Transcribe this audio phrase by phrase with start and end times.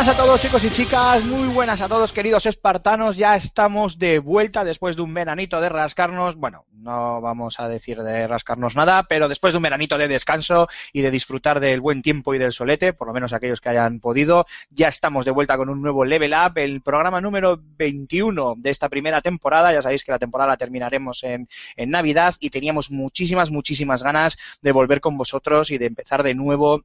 [0.00, 4.18] Buenas a todos chicos y chicas, muy buenas a todos queridos espartanos, ya estamos de
[4.18, 9.02] vuelta después de un veranito de rascarnos, bueno, no vamos a decir de rascarnos nada,
[9.02, 12.52] pero después de un veranito de descanso y de disfrutar del buen tiempo y del
[12.52, 16.02] solete, por lo menos aquellos que hayan podido, ya estamos de vuelta con un nuevo
[16.06, 20.52] Level Up, el programa número 21 de esta primera temporada, ya sabéis que la temporada
[20.52, 21.46] la terminaremos en,
[21.76, 26.34] en Navidad y teníamos muchísimas, muchísimas ganas de volver con vosotros y de empezar de
[26.34, 26.84] nuevo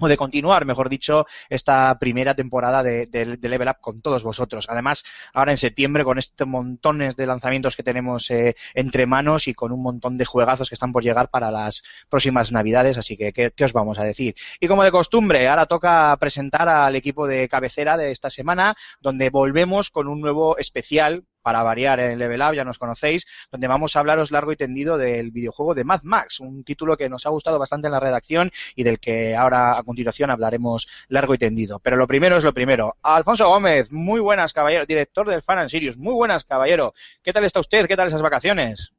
[0.00, 4.22] o de continuar, mejor dicho, esta primera temporada de, de- de Level Up con todos
[4.24, 4.66] vosotros.
[4.68, 9.54] Además, ahora en septiembre, con estos montones de lanzamientos que tenemos eh, entre manos y
[9.54, 13.32] con un montón de juegazos que están por llegar para las próximas Navidades, así que,
[13.32, 14.34] ¿qué, qué os vamos a decir?
[14.60, 19.30] Y como de costumbre, ahora toca presentar al equipo de cabecera de esta semana, donde
[19.30, 23.94] volvemos con un nuevo especial para variar en Level Up, ya nos conocéis, donde vamos
[23.94, 27.28] a hablaros largo y tendido del videojuego de Mad Max, un título que nos ha
[27.28, 31.80] gustado bastante en la redacción y del que ahora a continuación hablaremos largo y tendido.
[31.80, 32.96] Pero lo primero es lo primero.
[33.02, 36.94] Alfonso Gómez, muy buenas, caballero, director del Fan and Sirius, muy buenas, caballero.
[37.22, 37.86] ¿Qué tal está usted?
[37.86, 38.94] ¿Qué tal esas vacaciones?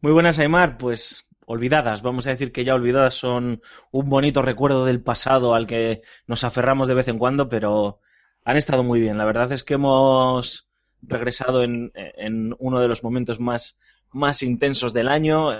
[0.00, 0.78] Muy buenas, Aymar.
[0.78, 5.66] Pues olvidadas, vamos a decir que ya olvidadas son un bonito recuerdo del pasado al
[5.66, 8.00] que nos aferramos de vez en cuando, pero
[8.42, 9.18] han estado muy bien.
[9.18, 10.68] La verdad es que hemos
[11.06, 13.78] regresado en, en uno de los momentos más,
[14.10, 15.52] más intensos del año,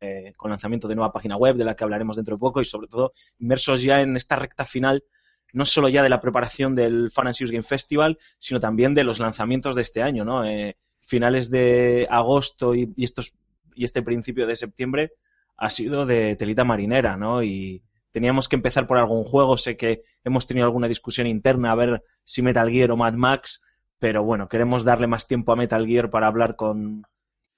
[0.00, 2.64] eh, con lanzamiento de nueva página web, de la que hablaremos dentro de poco, y
[2.64, 5.04] sobre todo inmersos ya en esta recta final,
[5.52, 9.18] no solo ya de la preparación del Fan and Game Festival, sino también de los
[9.20, 10.44] lanzamientos de este año, ¿no?
[10.44, 13.34] Eh, finales de agosto y, y estos
[13.74, 15.12] y este principio de septiembre
[15.56, 17.42] ha sido de telita marinera, ¿no?
[17.42, 19.56] Y teníamos que empezar por algún juego.
[19.56, 23.62] Sé que hemos tenido alguna discusión interna a ver si Metal Gear o Mad Max,
[24.02, 27.06] pero bueno, queremos darle más tiempo a Metal Gear para hablar con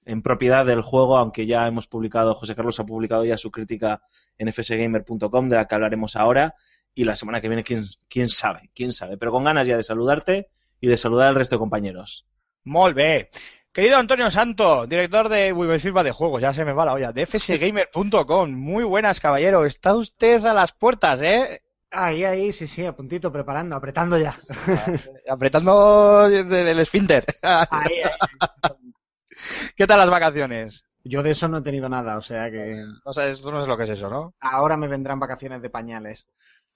[0.05, 4.03] en propiedad del juego, aunque ya hemos publicado, José Carlos ha publicado ya su crítica
[4.37, 6.53] en fsgamer.com, de la que hablaremos ahora,
[6.93, 9.81] y la semana que viene, quién, quién sabe, quién sabe, pero con ganas ya de
[9.81, 12.27] saludarte y de saludar al resto de compañeros.
[12.63, 13.31] Molt bé.
[13.71, 17.25] Querido Antonio Santo, director de sirva de juegos, ya se me va la olla, de
[17.25, 18.51] fsgamer.com.
[18.51, 19.65] Muy buenas, caballero.
[19.65, 21.63] Está usted a las puertas, ¿eh?
[21.91, 24.37] Ahí, ahí, sí, sí, a puntito, preparando, apretando ya.
[25.27, 27.25] Apretando el esfínter.
[27.69, 28.39] Ahí, ahí.
[29.75, 30.83] ¿Qué tal las vacaciones?
[31.05, 33.67] Yo de eso no he tenido nada, o sea que No sabes, tú no sabes
[33.69, 34.33] lo que es eso, ¿no?
[34.39, 36.25] ahora me vendrán vacaciones de pañales.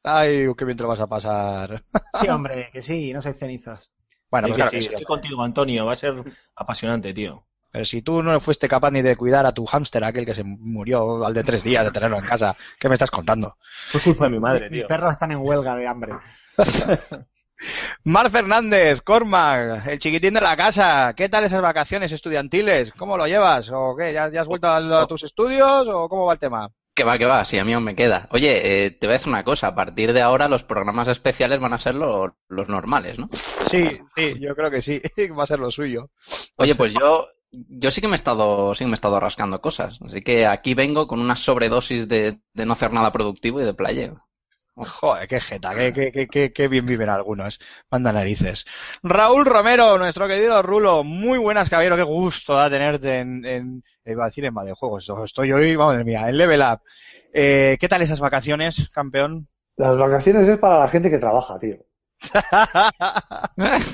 [0.03, 1.84] Ay, qué bien te lo vas a pasar.
[2.12, 3.91] Sí, hombre, que sí, no soy cenizos.
[4.31, 5.06] Bueno, pues que claro sí, que sí, estoy hombre.
[5.06, 7.46] contigo, Antonio, va a ser apasionante, tío.
[7.72, 10.44] Pero si tú no fuiste capaz ni de cuidar a tu hámster, aquel que se
[10.44, 13.56] murió al de tres días de tenerlo en casa, ¿qué me estás contando?
[13.62, 14.88] Fue culpa de mi madre, Mis tío.
[14.88, 16.13] perros están en huelga de hambre.
[18.06, 22.91] Mar Fernández, Cormac, el chiquitín de la casa, ¿qué tal esas vacaciones estudiantiles?
[22.94, 23.69] ¿Cómo lo llevas?
[23.74, 24.13] ¿O qué?
[24.13, 26.69] ¿Ya, ya has vuelto a, a tus estudios o cómo va el tema?
[26.96, 28.28] Que va, que va, sí, a mí aún me queda.
[28.31, 31.59] Oye, eh, te voy a decir una cosa, a partir de ahora los programas especiales
[31.59, 33.28] van a ser lo- los normales, ¿no?
[33.28, 35.02] Sí, sí, yo creo que sí,
[35.38, 36.09] va a ser lo suyo.
[36.56, 39.61] Oye, pues yo, yo sí que me he estado, sí que me he estado rascando
[39.61, 43.65] cosas, así que aquí vengo con una sobredosis de, de no hacer nada productivo y
[43.65, 44.25] de playeo.
[44.75, 47.59] Joder, qué jeta, qué, qué, qué, qué, bien viven algunos.
[47.91, 48.65] Manda narices.
[49.03, 54.23] Raúl Romero, nuestro querido Rulo, muy buenas, caballero, qué gusto da tenerte en, en iba
[54.23, 55.09] a decir en Juegos.
[55.25, 56.81] Estoy hoy, madre mía, en Level Up.
[57.34, 59.49] Eh, ¿Qué tal esas vacaciones, campeón?
[59.75, 61.78] Las vacaciones es para la gente que trabaja, tío.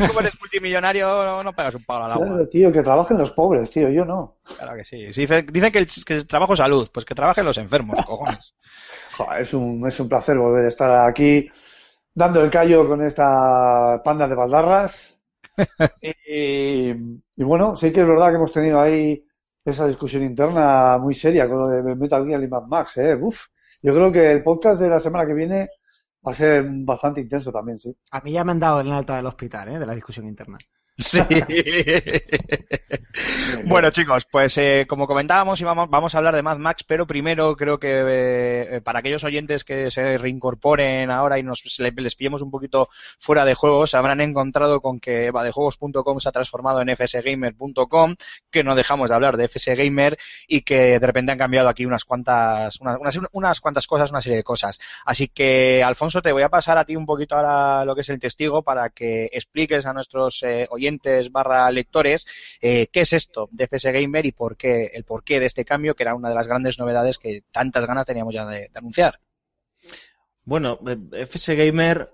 [0.07, 2.27] Como eres multimillonario, no, no pegas un palo al agua.
[2.27, 4.37] Claro, tío, que trabajen los pobres, tío, yo no.
[4.57, 5.13] Claro que sí.
[5.13, 7.97] Sí, dice- Dicen que el, que el trabajo es salud, pues que trabajen los enfermos,
[8.05, 8.53] cojones.
[9.17, 11.49] Joder, es un, es un placer volver a estar aquí
[12.13, 15.19] dando el callo con esta panda de baldarras.
[16.27, 19.23] Y, y bueno, sí que es verdad que hemos tenido ahí
[19.63, 23.15] esa discusión interna muy seria con lo de Metal Gear y Mad Max, ¿eh?
[23.15, 23.45] Uf,
[23.81, 25.69] yo creo que el podcast de la semana que viene
[26.25, 27.95] va a ser bastante intenso también, sí.
[28.11, 29.79] A mí ya me han dado en la alta del hospital, ¿eh?
[29.79, 30.57] De la discusión interna.
[30.97, 31.19] Sí.
[33.65, 37.57] bueno, chicos, pues eh, como comentábamos, vamos, vamos a hablar de Mad Max, pero primero
[37.57, 42.49] creo que eh, para aquellos oyentes que se reincorporen ahora y nos les pillemos un
[42.49, 42.87] poquito
[43.19, 48.15] fuera de juegos, habrán encontrado con que vadejuegos.com se ha transformado en fsgamer.com,
[48.49, 52.05] que no dejamos de hablar de fsgamer y que de repente han cambiado aquí unas
[52.05, 54.79] cuantas, unas, unas, unas cuantas cosas, una serie de cosas.
[55.05, 58.09] Así que, Alfonso, te voy a pasar a ti un poquito ahora lo que es
[58.09, 60.84] el testigo para que expliques a nuestros eh, oyentes
[61.31, 62.25] barra lectores
[62.61, 65.95] eh, qué es esto de FS Gamer y por qué, el porqué de este cambio,
[65.95, 69.19] que era una de las grandes novedades que tantas ganas teníamos ya de, anunciar.
[70.43, 72.09] Bueno, eh, FS Gamer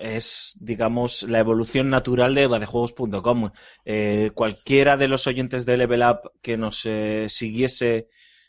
[0.00, 3.50] es, digamos, la evolución natural de vadejuegos.com.
[3.84, 6.86] Eh, cualquiera de los oyentes de Level Up que nos
[7.26, 8.08] siguiese,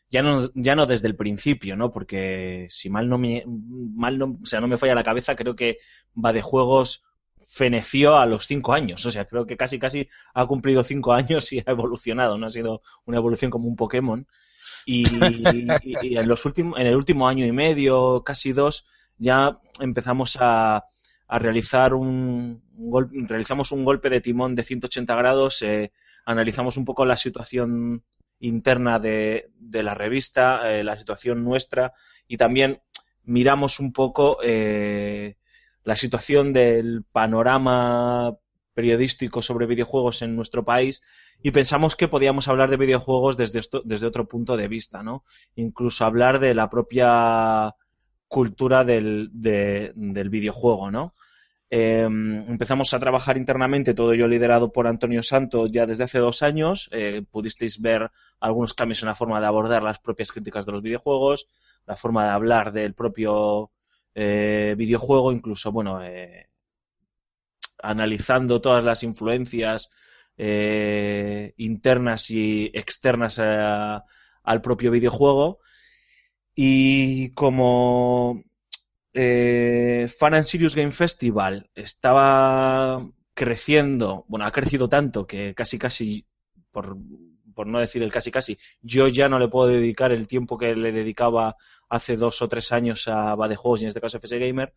[0.10, 1.92] ya no, ya no desde el principio, ¿no?
[1.92, 5.56] Porque si mal no me, mal no, o sea, no me falla la cabeza, creo
[5.56, 5.78] que
[6.14, 7.04] Vadejuegos
[7.48, 9.06] feneció a los cinco años.
[9.06, 12.38] O sea, creo que casi casi ha cumplido cinco años y ha evolucionado.
[12.38, 14.28] No ha sido una evolución como un Pokémon.
[14.86, 15.06] Y,
[16.18, 18.86] en los últimos, en el último año y medio, casi dos,
[19.18, 20.84] ya empezamos a,
[21.30, 25.94] realizar un, un gol- realizamos un golpe de timón de 180 grados, eh,
[26.26, 28.04] analizamos un poco la situación
[28.40, 31.94] interna de, de la revista, eh, la situación nuestra
[32.28, 32.82] y también
[33.24, 35.38] miramos un poco eh,
[35.84, 38.36] la situación del panorama
[38.74, 41.02] periodístico sobre videojuegos en nuestro país
[41.44, 45.24] y pensamos que podíamos hablar de videojuegos desde, desde otro punto de vista, ¿no?
[45.56, 47.74] Incluso hablar de la propia
[48.28, 51.14] cultura del, de- del videojuego, ¿no?
[51.74, 56.44] Eh, empezamos a trabajar internamente, todo ello liderado por Antonio Santo ya desde hace dos
[56.44, 56.90] años.
[56.92, 58.12] Eh, pudisteis ver
[58.42, 61.48] algunos cambios en la forma de abordar las propias críticas de los videojuegos,
[61.88, 63.72] la forma de hablar del propio
[64.14, 66.50] eh, videojuego, incluso, bueno, eh,
[67.82, 69.92] analizando todas las influencias
[70.38, 75.60] eh, internas y externas al propio videojuego.
[76.54, 78.44] Y como
[79.14, 82.98] Fan and Serious Game Festival estaba
[83.34, 86.26] creciendo, bueno, ha crecido tanto que casi casi,
[86.72, 86.98] por,
[87.54, 90.76] por no decir el casi casi, yo ya no le puedo dedicar el tiempo que
[90.76, 91.56] le dedicaba
[91.90, 94.74] hace dos o tres años a Badejuegos y en este caso a FS Gamer,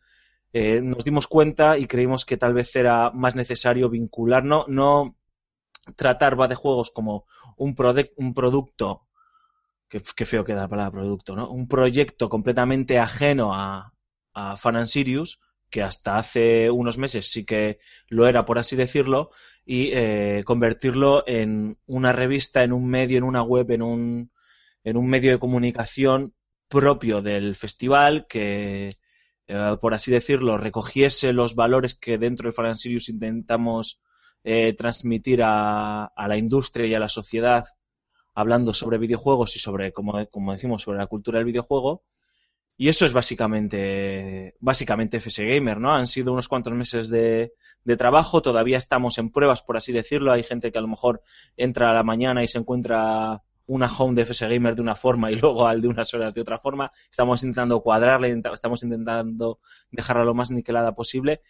[0.53, 5.17] eh, nos dimos cuenta y creímos que tal vez era más necesario vincular, no, no
[5.97, 7.27] tratar Badejuegos como
[7.57, 7.75] un,
[8.17, 9.07] un producto,
[9.89, 11.51] que, que feo queda la palabra producto, ¿no?
[11.51, 13.93] Un proyecto completamente ajeno a,
[14.33, 17.79] a Fan and Sirius, que hasta hace unos meses sí que
[18.09, 19.31] lo era, por así decirlo,
[19.65, 24.31] y eh, convertirlo en una revista, en un medio, en una web, en un,
[24.85, 26.35] en un medio de comunicación
[26.69, 28.97] propio del festival, que,
[29.47, 34.03] eh, por así decirlo, recogiese los valores que dentro de Fan Sirius intentamos
[34.45, 37.65] eh, transmitir a, a la industria y a la sociedad,
[38.35, 42.03] hablando sobre videojuegos y sobre, como, como decimos, sobre la cultura del videojuego.
[42.77, 45.95] Y eso es básicamente, básicamente FS Gamer, ¿no?
[45.95, 47.53] Han sido unos cuantos meses de,
[47.85, 50.33] de trabajo, todavía estamos en pruebas, por así decirlo.
[50.33, 51.23] Hay gente que a lo mejor
[51.57, 55.31] entra a la mañana y se encuentra una home de FS Gamer de una forma
[55.31, 56.91] y luego al de unas horas de otra forma.
[57.11, 59.61] Estamos intentando cuadrarla, estamos intentando
[59.91, 61.43] dejarla lo más niquelada posible,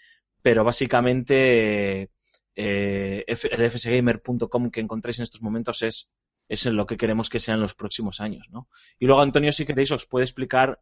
[0.43, 2.11] pero básicamente
[2.55, 6.13] eh, el fsgamer.com que encontréis en estos momentos es,
[6.49, 8.69] es en lo que queremos que sean los próximos años, ¿no?
[8.99, 10.81] Y luego Antonio, si queréis, os puede explicar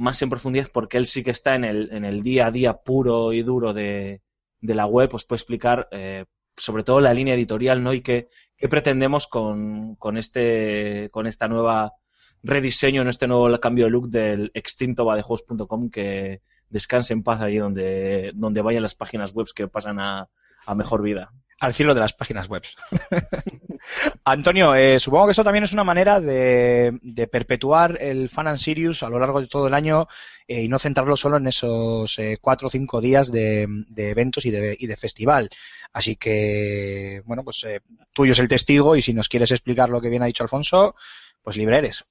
[0.00, 2.78] más en profundidad porque él sí que está en el, en el día a día
[2.78, 4.22] puro y duro de,
[4.60, 6.24] de la web, os puede explicar eh,
[6.56, 7.92] sobre todo la línea editorial, ¿no?
[7.92, 11.92] Y qué, qué pretendemos con, con, este, con esta nueva
[12.42, 17.58] rediseño, en este nuevo cambio de look del extinto vadejuegos.com que descanse en paz allí
[17.58, 20.28] donde, donde vayan las páginas web que pasan a,
[20.66, 21.32] a mejor vida.
[21.58, 22.62] Al cielo de las páginas web.
[24.24, 28.58] Antonio, eh, supongo que eso también es una manera de, de perpetuar el Fan and
[28.58, 30.08] Sirius a lo largo de todo el año
[30.48, 34.46] eh, y no centrarlo solo en esos eh, cuatro o cinco días de, de eventos
[34.46, 35.50] y de, y de festival.
[35.92, 37.80] Así que, bueno, pues eh,
[38.12, 40.94] tuyo es el testigo y si nos quieres explicar lo que bien ha dicho Alfonso,
[41.42, 42.04] pues libre eres.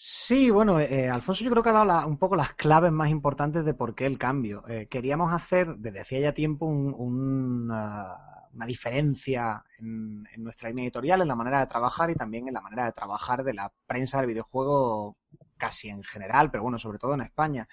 [0.00, 3.10] Sí, bueno, eh, Alfonso yo creo que ha dado la- un poco las claves más
[3.10, 4.62] importantes de por qué el cambio.
[4.68, 10.84] Eh, queríamos hacer desde hacía ya tiempo un- un, una diferencia en, en nuestra línea
[10.84, 13.72] editorial, en la manera de trabajar y también en la manera de trabajar de la
[13.86, 15.16] prensa del videojuego
[15.56, 17.68] casi en general, pero bueno, sobre todo en España,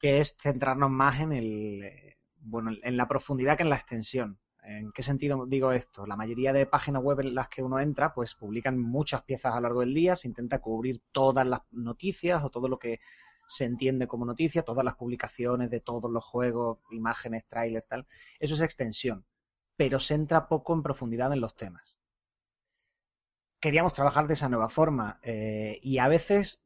[0.00, 4.38] que es centrarnos más en el, eh, bueno, en la profundidad que en la extensión.
[4.68, 6.06] ¿En qué sentido digo esto?
[6.06, 9.56] La mayoría de páginas web en las que uno entra, pues publican muchas piezas a
[9.56, 13.00] lo largo del día, se intenta cubrir todas las noticias o todo lo que
[13.46, 18.06] se entiende como noticia, todas las publicaciones de todos los juegos, imágenes, trailers, tal.
[18.38, 19.24] Eso es extensión.
[19.76, 21.98] pero se entra poco en profundidad en los temas.
[23.60, 26.60] Queríamos trabajar de esa nueva forma eh, y a veces,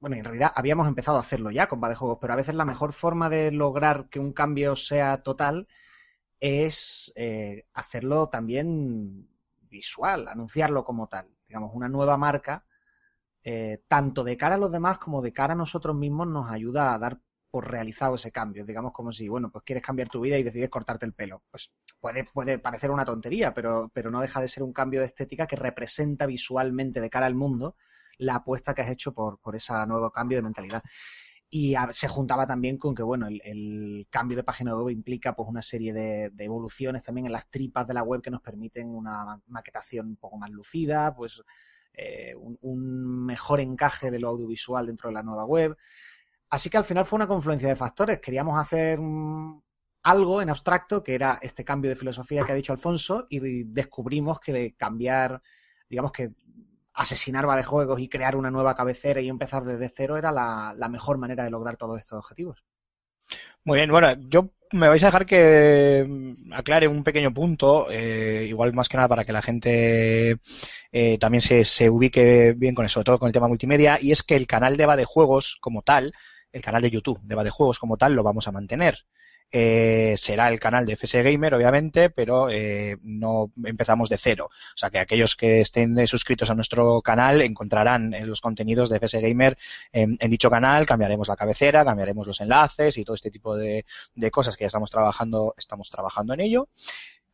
[0.00, 2.64] bueno, en realidad habíamos empezado a hacerlo ya con de Juegos, pero a veces la
[2.64, 5.68] mejor forma de lograr que un cambio sea total
[6.40, 9.28] es eh, hacerlo también
[9.62, 11.28] visual, anunciarlo como tal.
[11.46, 12.64] Digamos, una nueva marca,
[13.42, 16.94] eh, tanto de cara a los demás como de cara a nosotros mismos, nos ayuda
[16.94, 18.66] a dar por realizado ese cambio.
[18.66, 21.42] Digamos como si, bueno, pues quieres cambiar tu vida y decides cortarte el pelo.
[21.50, 25.06] Pues puede, puede parecer una tontería, pero, pero no deja de ser un cambio de
[25.06, 27.76] estética que representa visualmente de cara al mundo
[28.18, 30.82] la apuesta que has hecho por, por ese nuevo cambio de mentalidad.
[31.48, 35.62] Y se juntaba también con que, bueno, el, cambio de página web implica pues una
[35.62, 39.42] serie de, evoluciones también en las tripas de la web que nos permiten una ma-
[39.46, 41.42] maquetación un poco más lucida, pues
[41.94, 45.76] eh, un, un mejor encaje de lo audiovisual dentro de la nueva web.
[46.50, 48.20] Así que al final fue una confluencia de factores.
[48.20, 48.98] Queríamos hacer
[50.02, 54.38] algo en abstracto, que era este cambio de filosofía que ha dicho Alfonso, y descubrimos
[54.40, 55.42] que cambiar,
[55.88, 56.32] digamos que
[56.96, 61.18] asesinar juegos y crear una nueva cabecera y empezar desde cero era la, la mejor
[61.18, 62.64] manera de lograr todos estos objetivos.
[63.64, 68.46] Muy bien, bueno, yo me vais a dejar que mm, aclare un pequeño punto, eh,
[68.48, 70.38] igual más que nada para que la gente
[70.92, 74.12] eh, también se, se ubique bien con eso, sobre todo con el tema multimedia, y
[74.12, 76.12] es que el canal de Va de Juegos como tal,
[76.52, 79.04] el canal de YouTube de Va de Juegos como tal, lo vamos a mantener.
[79.52, 84.50] Eh, será el canal de FS Gamer, obviamente, pero eh, no empezamos de cero.
[84.50, 88.96] O sea que aquellos que estén suscritos a nuestro canal encontrarán eh, los contenidos de
[88.96, 89.56] FS Gamer
[89.92, 93.84] en, dicho canal, cambiaremos la cabecera, cambiaremos los enlaces y todo este tipo de,
[94.30, 96.68] cosas que ya estamos trabajando, estamos trabajando en ello.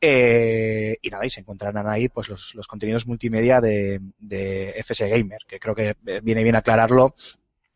[0.05, 5.09] Eh, y nada, y se encontrarán ahí pues los, los contenidos multimedia de, de FS
[5.09, 7.15] Gamer, que creo que eh, viene bien aclararlo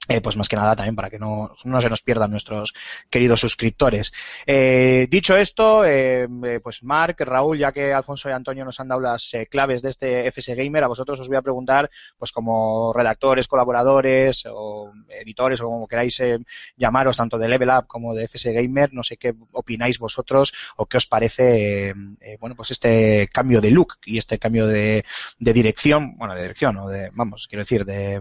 [0.09, 2.75] eh, pues más que nada también para que no, no se nos pierdan nuestros
[3.11, 4.13] queridos suscriptores.
[4.47, 8.89] Eh, dicho esto, eh, eh, pues Marc, Raúl, ya que Alfonso y Antonio nos han
[8.89, 12.33] dado las eh, claves de este FS Gamer, a vosotros os voy a preguntar, pues
[12.33, 16.39] como redactores, colaboradores o editores o como queráis eh,
[16.77, 20.87] llamaros, tanto de Level Up como de FS Gamer, no sé qué opináis vosotros o
[20.87, 21.95] qué os parece,
[22.41, 25.05] bueno, pues este cambio de look y este cambio de,
[25.39, 28.21] de dirección, bueno, de dirección o de, vamos, quiero decir, de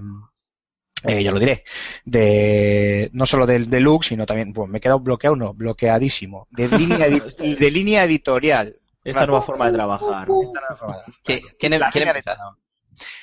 [1.07, 1.63] eh, ya lo diré,
[2.05, 6.47] de no solo del de look, sino también, bueno, me he quedado bloqueado, no, bloqueadísimo,
[6.51, 8.75] de línea, edi- de línea editorial.
[9.03, 9.33] Esta Claro.
[9.33, 10.27] nueva forma de trabajar.
[10.27, 12.35] Esta nueva forma de- ¿Qui- ¿Quién, La quién empieza?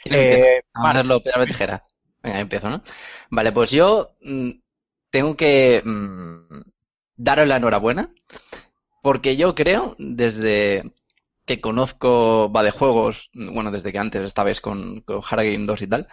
[0.03, 0.45] ¿Quién empieza?
[0.47, 1.85] Eh, Vamos a hacerlo piedra, papel, tijera.
[2.23, 2.83] Venga, empiezo, ¿no?
[3.31, 4.51] Vale, pues yo mm,
[5.11, 6.61] tengo que mm,
[7.17, 8.13] daros la enhorabuena
[9.03, 10.93] porque yo creo, desde
[11.47, 15.89] que conozco va de juegos, bueno, desde que antes estabais con, con Haragame 2 y
[15.89, 16.09] tal,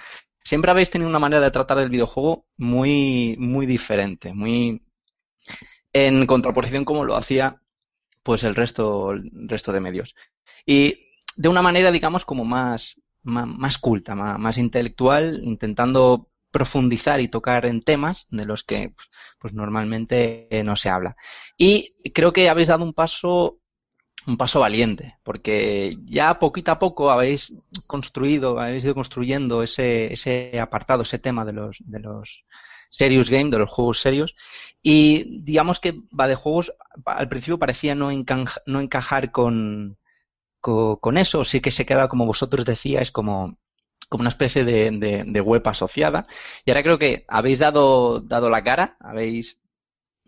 [0.49, 4.81] siempre habéis tenido una manera de tratar el videojuego muy, muy diferente, muy
[5.93, 7.61] en contraposición como lo hacía
[8.23, 10.15] pues el resto, el resto de medios.
[10.65, 17.27] Y de una manera, digamos, como más, más, culta, más, más intelectual, intentando profundizar y
[17.27, 21.15] tocar en temas de los que pues, pues normalmente no se habla.
[21.59, 23.59] Y creo que habéis dado un paso
[24.27, 27.53] un paso valiente, porque ya poquito a poco habéis
[27.87, 32.43] construido, habéis ido construyendo ese, ese apartado, ese tema de los, de los
[32.91, 34.35] serious game, de los juegos serios,
[34.81, 36.73] y digamos que va de juegos,
[37.05, 39.97] al principio parecía no, encaja- no encajar con,
[40.61, 43.57] co- con, eso, sí que se queda, como vosotros decíais, como,
[44.09, 46.27] como una especie de, de, de web asociada,
[46.65, 49.59] y ahora creo que habéis dado, dado la cara, habéis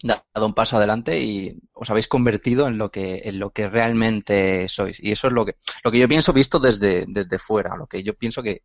[0.04, 4.68] dado un paso adelante y os habéis convertido en lo que en lo que realmente
[4.70, 7.88] sois y eso es lo que lo que yo pienso visto desde desde fuera lo
[7.88, 8.62] que yo pienso que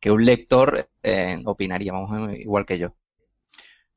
[0.00, 2.94] que un lector eh, opinaría vamos igual que yo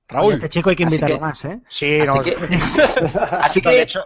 [0.10, 0.34] Raúl.
[0.34, 1.62] Este chico hay que invitarlo que- más, ¿eh?
[1.70, 2.36] Sí, así no, que,
[3.39, 4.05] así de que hecho,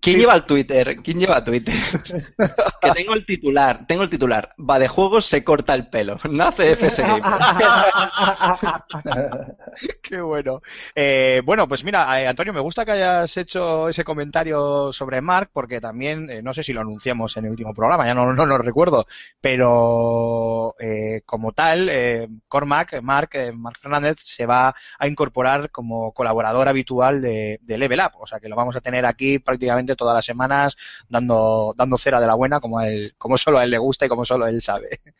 [0.00, 1.74] quién lleva el Twitter quién lleva Twitter
[2.82, 4.54] que tengo el titular tengo el titular.
[4.58, 6.18] Va de juegos se corta el pelo.
[6.30, 7.22] Nace FS Gamer
[10.02, 10.60] Qué bueno.
[10.94, 15.50] Eh, bueno, pues mira, eh, Antonio, me gusta que hayas hecho ese comentario sobre Mark,
[15.52, 18.46] porque también, eh, no sé si lo anunciamos en el último programa, ya no, no
[18.46, 19.06] lo recuerdo,
[19.40, 26.12] pero eh, como tal, eh, Cormac, Mark, eh, Mark Fernández, se va a incorporar como
[26.12, 29.85] colaborador habitual de, de Level Up, o sea que lo vamos a tener aquí prácticamente
[29.94, 30.76] todas las semanas
[31.08, 34.08] dando, dando cera de la buena, como, él, como solo a él le gusta y
[34.08, 34.88] como solo él sabe.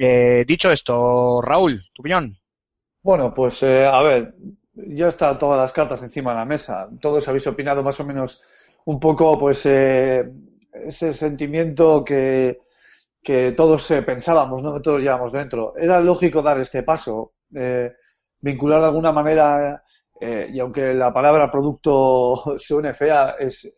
[0.00, 2.36] Eh, dicho esto, Raúl, tu opinión.
[3.02, 4.34] Bueno, pues eh, a ver,
[4.74, 6.88] ya están todas las cartas encima de la mesa.
[7.00, 8.44] Todos habéis opinado más o menos
[8.84, 10.30] un poco, pues, eh,
[10.72, 12.60] ese sentimiento que,
[13.22, 14.74] que todos pensábamos, ¿no?
[14.74, 15.76] Que todos llevamos dentro.
[15.76, 17.32] Era lógico dar este paso,
[18.40, 19.82] vincular de alguna manera,
[20.20, 23.77] y aunque la palabra producto suene fea, es,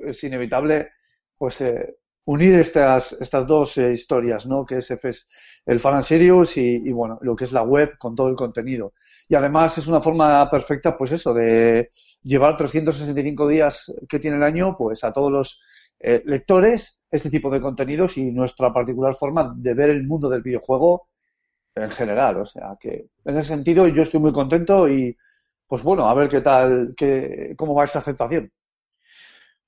[0.00, 0.90] es inevitable
[1.36, 4.64] pues eh, unir estas, estas dos eh, historias, ¿no?
[4.64, 5.26] Que es FS
[5.66, 8.94] el Fan Serious y, y, bueno, lo que es la web con todo el contenido.
[9.28, 11.88] Y además es una forma perfecta, pues eso, de
[12.22, 15.60] llevar 365 días que tiene el año, pues a todos los
[16.00, 20.42] eh, lectores este tipo de contenidos y nuestra particular forma de ver el mundo del
[20.42, 21.08] videojuego
[21.74, 22.38] en general.
[22.38, 25.16] O sea que en ese sentido yo estoy muy contento y
[25.66, 28.52] pues bueno, a ver qué tal, qué, cómo va esa aceptación.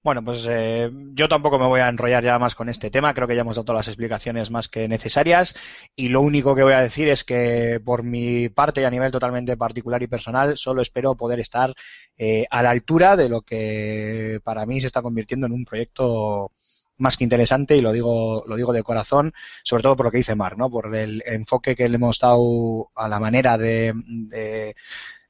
[0.06, 3.12] Bueno, pues eh, yo tampoco me voy a enrollar ya más con este tema.
[3.12, 5.56] Creo que ya hemos dado todas las explicaciones más que necesarias.
[5.96, 9.10] Y lo único que voy a decir es que por mi parte y a nivel
[9.10, 11.74] totalmente particular y personal, solo espero poder estar
[12.18, 16.52] eh, a la altura de lo que para mí se está convirtiendo en un proyecto
[16.98, 20.16] más que interesante y lo digo lo digo de corazón sobre todo por lo que
[20.16, 24.74] dice Mar no por el enfoque que le hemos dado a la manera de, de,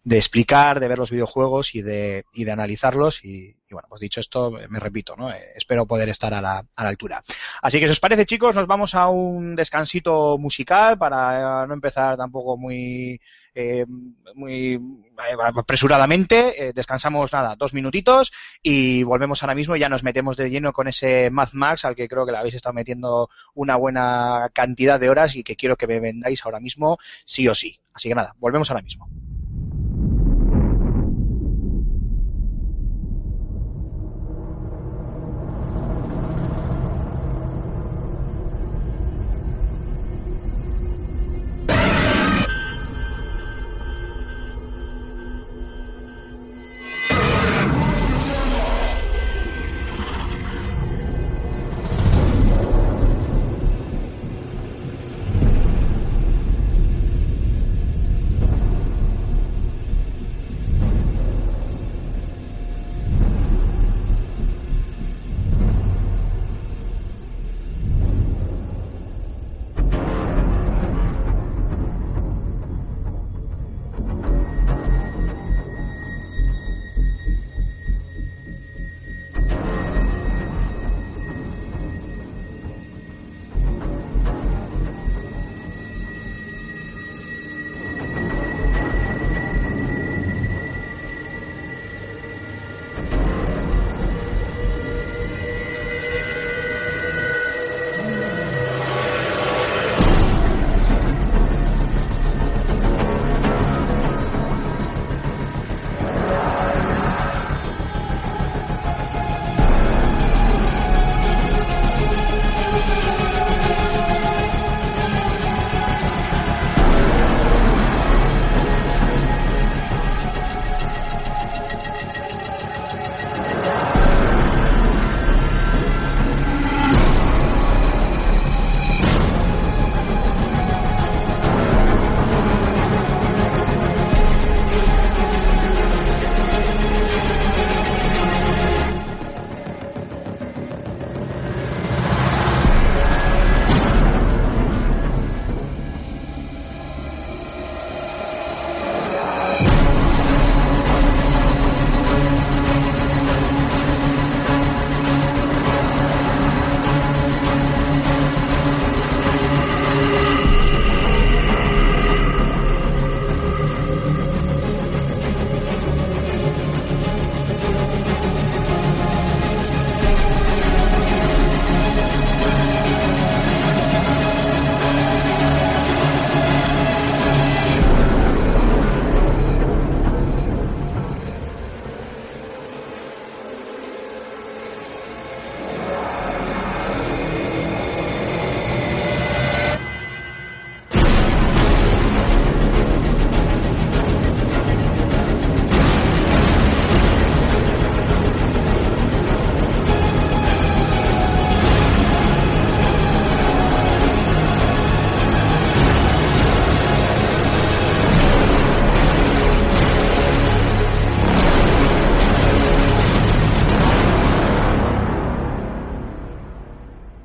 [0.06, 3.24] de explicar, de ver los videojuegos y de, y de analizarlos.
[3.24, 5.32] Y, y, bueno, pues dicho esto, me repito, ¿no?
[5.32, 7.24] Eh, espero poder estar a la, a la, altura.
[7.60, 12.16] Así que si os parece, chicos, nos vamos a un descansito musical para no empezar
[12.16, 13.20] tampoco muy,
[13.52, 13.84] eh,
[14.36, 14.80] muy
[15.56, 16.68] apresuradamente.
[16.68, 18.32] Eh, descansamos nada, dos minutitos
[18.62, 22.06] y volvemos ahora mismo ya nos metemos de lleno con ese Mad Max al que
[22.06, 25.88] creo que le habéis estado metiendo una buena cantidad de horas y que quiero que
[25.88, 27.80] me vendáis ahora mismo sí o sí.
[27.92, 29.08] Así que nada, volvemos ahora mismo.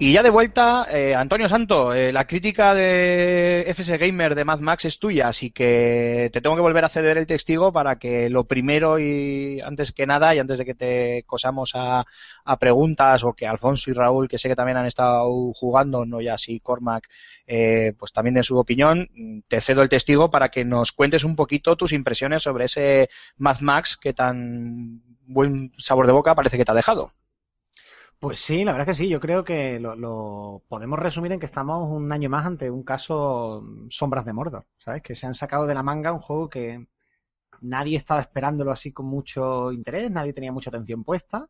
[0.04, 4.58] Y ya de vuelta, eh, Antonio Santo, eh, la crítica de FS Gamer de Mad
[4.60, 8.28] Max es tuya, así que te tengo que volver a ceder el testigo para que
[8.28, 12.04] lo primero y antes que nada, y antes de que te cosamos a,
[12.60, 16.36] preguntas o que Alfonso y Raúl, que sé que también han estado jugando, no ya
[16.40, 17.08] si Cormac,
[17.46, 19.08] eh, pues también den su opinión,
[19.48, 23.60] te cedo el testigo para que nos cuentes un poquito tus impresiones sobre ese Mad
[23.60, 27.14] Max que tan buen sabor de boca parece que te ha dejado.
[28.22, 29.10] Pues sí, la verdad es que sí.
[29.10, 32.84] Yo creo que lo, lo podemos resumir en que estamos un año más ante un
[32.84, 35.02] caso mm, Sombras de Mordor, ¿sabes?
[35.02, 36.88] Que se han sacado de la manga un juego que
[37.62, 41.48] nadie estaba esperándolo así con mucho interés, nadie tenía mucha atención puesta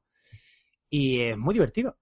[0.89, 1.97] y es muy divertido.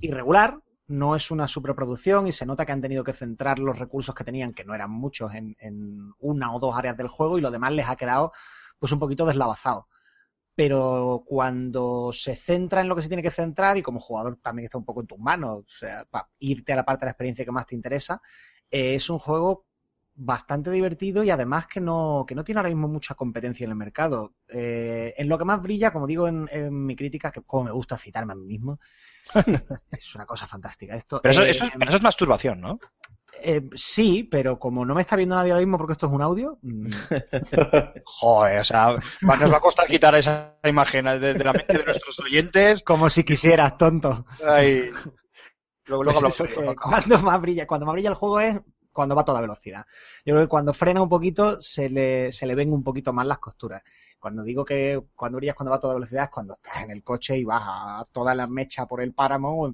[0.00, 4.14] Irregular, no es una superproducción y se nota que han tenido que centrar los recursos
[4.14, 7.42] que tenían, que no eran muchos, en, en una o dos áreas del juego y
[7.42, 8.32] lo demás les ha quedado
[8.78, 9.88] pues un poquito deslavazado
[10.56, 14.64] pero cuando se centra en lo que se tiene que centrar y como jugador también
[14.64, 17.10] está un poco en tus manos, o sea, para irte a la parte de la
[17.12, 18.22] experiencia que más te interesa,
[18.70, 19.66] eh, es un juego
[20.14, 23.76] bastante divertido y además que no, que no tiene ahora mismo mucha competencia en el
[23.76, 24.32] mercado.
[24.48, 27.72] Eh, en lo que más brilla, como digo en, en mi crítica, que como me
[27.72, 28.80] gusta citarme a mí mismo,
[29.90, 30.94] es una cosa fantástica.
[30.94, 32.78] Esto, Pero eso, eh, eso es, pero eso es masturbación, ¿no?
[33.42, 36.22] Eh, sí, pero como no me está viendo nadie ahora mismo porque esto es un
[36.22, 36.86] audio, mm,
[38.04, 41.84] Joder, o sea, nos va a costar quitar esa imagen de, de la mente de
[41.84, 42.82] nuestros oyentes.
[42.82, 44.26] como si quisieras, tonto.
[44.46, 44.90] Ay.
[45.86, 48.58] Luego, luego Pues eso que cuando más brilla, cuando más brilla el juego es
[48.96, 49.84] cuando va a toda velocidad.
[50.24, 53.26] Yo creo que cuando frena un poquito se le, se le ven un poquito más
[53.26, 53.82] las costuras.
[54.18, 57.04] Cuando digo que cuando brillas cuando va a toda velocidad es cuando estás en el
[57.04, 59.66] coche y vas a toda la mecha por el páramo o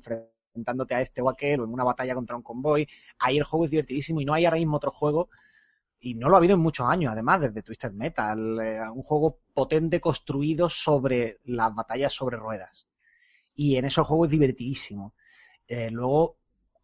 [0.55, 2.87] enfrentándote a este o aquel o en una batalla contra un convoy.
[3.19, 5.29] Ahí el juego es divertidísimo y no hay ahora mismo otro juego
[6.01, 9.41] y no lo ha habido en muchos años, además, desde Twisted Metal, eh, un juego
[9.55, 12.89] potente construido sobre las batallas sobre ruedas.
[13.55, 15.15] Y en eso el juego es divertidísimo.
[15.69, 16.39] Eh, luego,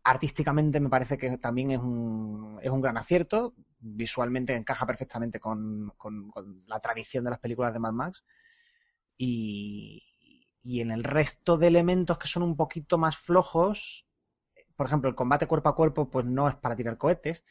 [0.05, 3.55] artísticamente me parece que también es un, es un gran acierto.
[3.81, 8.25] Visualmente encaja perfectamente con, con- con la tradición de las películas de Mad Max.
[9.19, 10.03] Y,
[10.69, 14.07] y en el resto de elementos que son un poquito más flojos,
[14.77, 17.43] por ejemplo, el combate cuerpo a cuerpo, pues no es para tirar cohetes.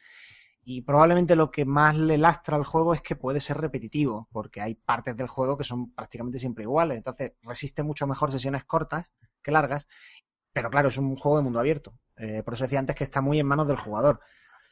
[0.64, 4.62] Y probablemente lo que más le lastra al juego es que puede ser repetitivo, porque
[4.62, 6.98] hay partes del juego que son prácticamente siempre iguales.
[6.98, 9.88] Entonces resiste mucho mejor sesiones cortas que largas.
[10.54, 11.98] Pero claro, es un juego de mundo abierto.
[12.18, 14.20] Eh, por eso decía antes que está muy en manos del jugador.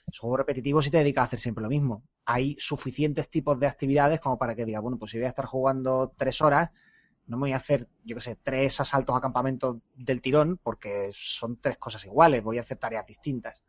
[0.05, 2.03] Es juego repetitivo si te dedicas a hacer siempre lo mismo.
[2.25, 5.45] Hay suficientes tipos de actividades como para que diga, bueno, pues si voy a estar
[5.45, 6.69] jugando tres horas,
[7.27, 11.11] no me voy a hacer, yo qué sé, tres asaltos a campamento del tirón, porque
[11.13, 13.63] son tres cosas iguales, voy a hacer tareas distintas.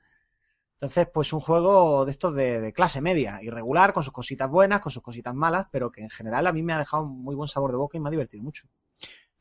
[0.75, 4.81] Entonces, pues un juego de estos de, de clase media, irregular, con sus cositas buenas,
[4.81, 7.35] con sus cositas malas, pero que en general a mí me ha dejado un muy
[7.35, 8.69] buen sabor de boca y me ha divertido mucho.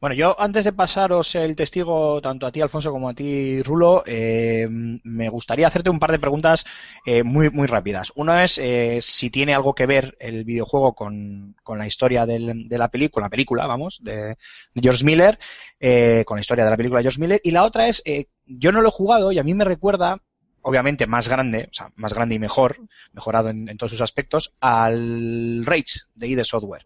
[0.05, 4.03] Bueno, yo antes de pasaros el testigo, tanto a ti, Alfonso, como a ti, Rulo,
[4.05, 6.63] eh, me gustaría hacerte un par de preguntas
[7.07, 8.11] eh, muy, muy rápidas.
[8.13, 12.77] Una es eh, si tiene algo que ver el videojuego con, la historia del- de
[12.77, 14.37] la película, la película, vamos, de,
[14.75, 15.39] de George Miller,
[15.79, 17.41] eh, con la historia de la película de George Miller.
[17.43, 20.21] Y la otra es, eh, yo no lo he jugado y a mí me recuerda,
[20.61, 22.77] obviamente más grande, o sea, más grande y mejor,
[23.11, 26.85] mejorado en, en todos sus aspectos, al Rage de ID Software.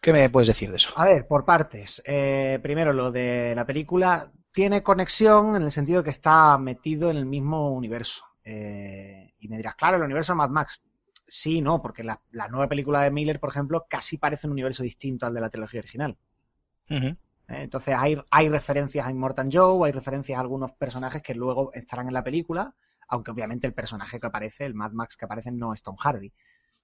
[0.00, 0.92] ¿Qué me puedes decir de eso?
[0.96, 2.02] A ver, por partes.
[2.06, 7.16] Eh, primero, lo de la película tiene conexión en el sentido que está metido en
[7.18, 8.24] el mismo universo.
[8.44, 10.80] Eh, y me dirás, claro, el universo de Mad Max.
[11.26, 14.82] Sí, no, porque la, la nueva película de Miller, por ejemplo, casi parece un universo
[14.82, 16.16] distinto al de la trilogía original.
[17.48, 17.62] ¿eh?
[17.62, 22.08] Entonces hay, hay referencias a Immortan Joe, hay referencias a algunos personajes que luego estarán
[22.08, 22.74] en la película,
[23.08, 26.32] aunque obviamente el personaje que aparece, el Mad Max que aparece, no es Tom Hardy.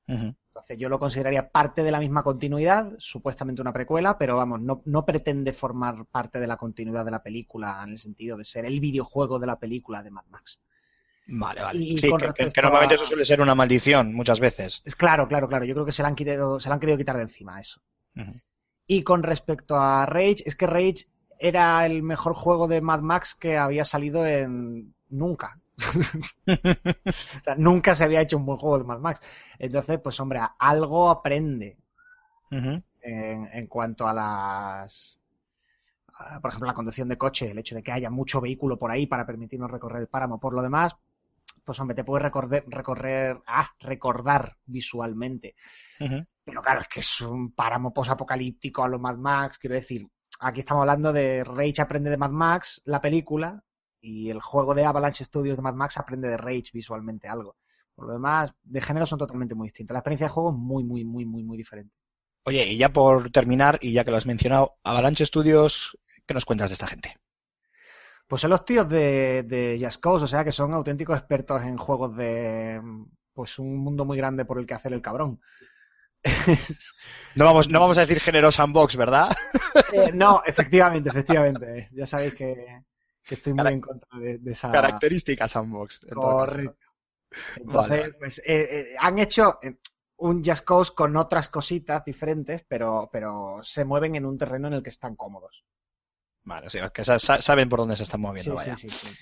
[0.08, 4.82] Entonces yo lo consideraría parte de la misma continuidad, supuestamente una precuela, pero vamos, no,
[4.86, 8.64] no pretende formar parte de la continuidad de la película en el sentido de ser
[8.64, 10.60] el videojuego de la película de Mad Max.
[11.28, 11.80] Vale, vale.
[11.82, 14.80] Y sí, que, que- que respecto normalmente a- eso suele ser una maldición muchas veces.
[14.84, 15.64] Es claro, claro, claro.
[15.64, 17.80] Yo creo que se la han quitado, se la han querido quitar de encima eso.
[18.86, 23.34] Y con respecto a Rage, es que Rage era el mejor juego de Mad Max
[23.34, 25.60] que había salido en nunca.
[26.46, 29.20] o sea, nunca se había hecho un buen juego de Mad Max.
[29.58, 31.76] Entonces, pues hombre, algo aprende
[32.50, 32.82] en,
[33.52, 35.20] en cuanto a las
[36.18, 38.90] a, por ejemplo la conducción de coche el hecho de que haya mucho vehículo por
[38.90, 40.40] ahí para permitirnos recorrer el páramo.
[40.40, 40.96] Por lo demás
[41.64, 45.56] pues hombre te puedes recorrer recorrer ah, recordar visualmente.
[45.98, 49.58] Pero claro es que es un páramo posapocalíptico a lo Mad Max.
[49.58, 50.06] Quiero decir
[50.40, 53.62] aquí estamos hablando de Rage aprende de Mad Max la película
[54.06, 57.56] y el juego de Avalanche Studios de Mad Max aprende de Rage visualmente algo
[57.94, 60.84] por lo demás de género son totalmente muy distintos la experiencia de juego es muy
[60.84, 61.94] muy muy muy muy diferente
[62.48, 66.44] Oye, y ya por terminar, y ya que lo has mencionado, Avalanche Studios, ¿qué nos
[66.44, 67.16] cuentas de esta gente?
[68.28, 71.76] Pues son los tíos de, de Just Cause, o sea que son auténticos expertos en
[71.76, 72.80] juegos de
[73.32, 75.40] pues un mundo muy grande por el que hacer el cabrón.
[77.34, 79.28] No vamos, no vamos a decir género sandbox, ¿verdad?
[79.92, 81.90] Eh, no, efectivamente, efectivamente.
[81.92, 82.54] Ya sabéis que,
[83.26, 84.70] que estoy muy en contra de, de esa.
[84.72, 86.00] Características sandbox.
[86.02, 86.14] en.
[86.14, 86.86] Correcto.
[87.56, 88.44] Entonces, Vale, pues, eh,
[88.92, 89.76] eh, han hecho eh,
[90.18, 94.74] un Just Cause con otras cositas diferentes, pero, pero se mueven en un terreno en
[94.74, 95.64] el que están cómodos.
[96.44, 98.74] Vale, sí, es que sa- sa- saben por dónde se están moviendo, Sí, vaya.
[98.76, 99.18] sí, sí, sí.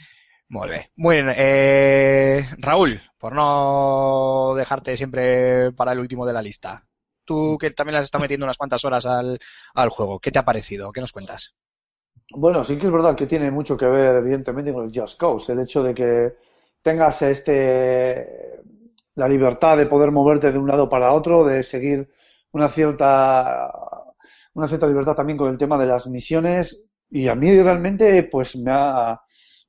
[0.49, 0.83] Muy bien.
[0.97, 1.33] Muy bien.
[1.37, 6.87] eh, Raúl, por no dejarte siempre para el último de la lista.
[7.25, 9.39] Tú que también le has estado metiendo unas cuantas horas al,
[9.75, 10.93] al juego, ¿qué te ha parecido?
[10.93, 11.55] ¿Qué nos cuentas?
[12.37, 15.53] Bueno, sí que es verdad que tiene mucho que ver, evidentemente, con el Just Cause.
[15.53, 16.35] El hecho de que
[16.83, 18.61] tengas este
[19.15, 22.09] la libertad de poder moverte de un lado para otro, de seguir
[22.53, 23.71] una cierta
[24.55, 26.89] una cierta libertad también con el tema de las misiones.
[27.11, 29.21] Y a mí realmente, pues me ha,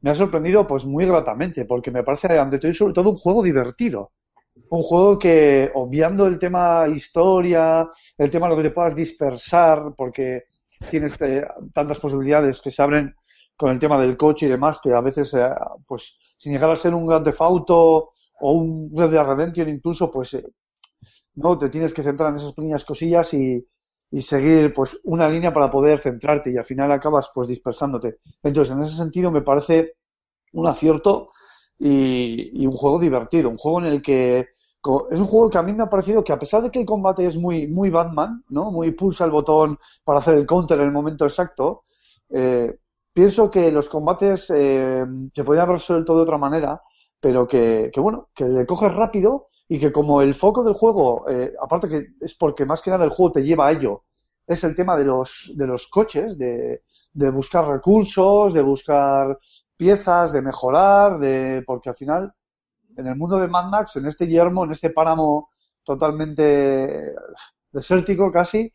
[0.01, 3.17] me ha sorprendido pues muy gratamente, porque me parece ante todo y sobre todo un
[3.17, 4.11] juego divertido.
[4.69, 9.93] Un juego que, obviando el tema historia, el tema de lo que te puedas dispersar,
[9.97, 10.43] porque
[10.89, 13.15] tienes eh, tantas posibilidades que se abren
[13.55, 15.49] con el tema del coche y demás, que a veces, eh,
[15.87, 20.11] pues, sin llegar a ser un Grand Theft Auto o un Red Dead Redemption incluso,
[20.11, 20.45] pues, eh,
[21.35, 23.65] no, te tienes que centrar en esas pequeñas cosillas y,
[24.11, 28.17] y seguir, pues, una línea para poder centrarte y al final acabas, pues, dispersándote.
[28.43, 29.93] Entonces, en ese sentido me parece
[30.53, 31.31] un acierto
[31.77, 34.47] y, y un juego divertido, un juego en el que
[35.11, 36.85] es un juego que a mí me ha parecido que a pesar de que el
[36.85, 38.71] combate es muy, muy Batman, ¿no?
[38.71, 41.83] Muy pulsa el botón para hacer el counter en el momento exacto,
[42.29, 42.77] eh,
[43.13, 46.81] pienso que los combates eh, se podrían haber resuelto de otra manera,
[47.19, 51.27] pero que, que bueno, que le coges rápido y que como el foco del juego,
[51.29, 54.03] eh, aparte que es porque más que nada el juego te lleva a ello,
[54.47, 59.37] es el tema de los, de los coches, de, de buscar recursos, de buscar
[59.75, 62.33] piezas, de mejorar, de, porque al final,
[62.97, 65.49] en el mundo de Mad Max, en este yermo, en este páramo
[65.83, 67.13] totalmente
[67.71, 68.71] desértico casi,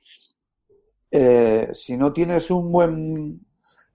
[1.11, 3.41] eh, si no tienes un buen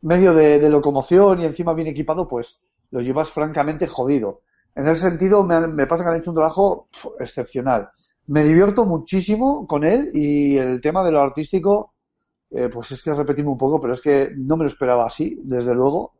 [0.01, 2.61] medio de, locomoción y encima bien equipado, pues
[2.91, 4.41] lo llevas francamente jodido.
[4.75, 7.89] En ese sentido, me, me pasa que han hecho un trabajo excepcional.
[8.27, 11.93] Me divierto muchísimo con él y el tema de lo artístico,
[12.51, 15.05] eh, pues es que es repetirme un poco, pero es que no me lo esperaba
[15.05, 16.13] así, desde luego.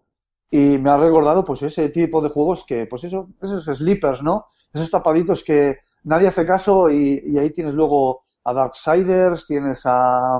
[0.49, 4.45] Y me ha recordado, pues, ese tipo de juegos que, pues eso, esos sleepers, ¿no?
[4.73, 10.39] Esos tapaditos que nadie hace caso y, y ahí tienes luego a Darksiders, tienes a,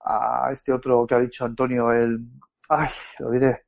[0.00, 2.20] a este otro que ha dicho Antonio, el,
[2.68, 3.64] ay, lo diré,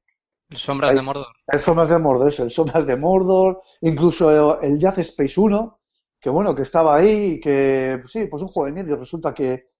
[0.56, 0.96] Sombras Ay.
[0.96, 1.26] de Mordor.
[1.48, 5.80] el Sombras de Mordor, eso, el Sombras de Mordor, incluso el Jazz Space 1,
[6.20, 9.34] que bueno, que estaba ahí y que, pues sí, pues un juego de y resulta
[9.34, 9.70] que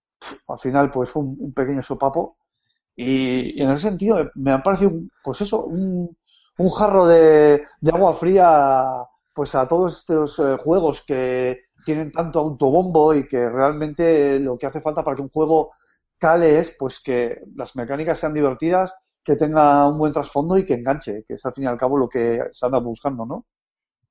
[0.49, 2.39] al final pues fue un, un pequeño sopapo.
[2.97, 6.17] Y, en ese sentido me ha parecido, pues eso, un,
[6.59, 12.41] un jarro de, de agua fría pues a todos estos eh, juegos que tienen tanto
[12.41, 15.73] autobombo y que realmente lo que hace falta para que un juego
[16.19, 20.75] cale es pues que las mecánicas sean divertidas, que tenga un buen trasfondo y que
[20.75, 23.47] enganche, que es al fin y al cabo lo que se anda buscando, ¿no?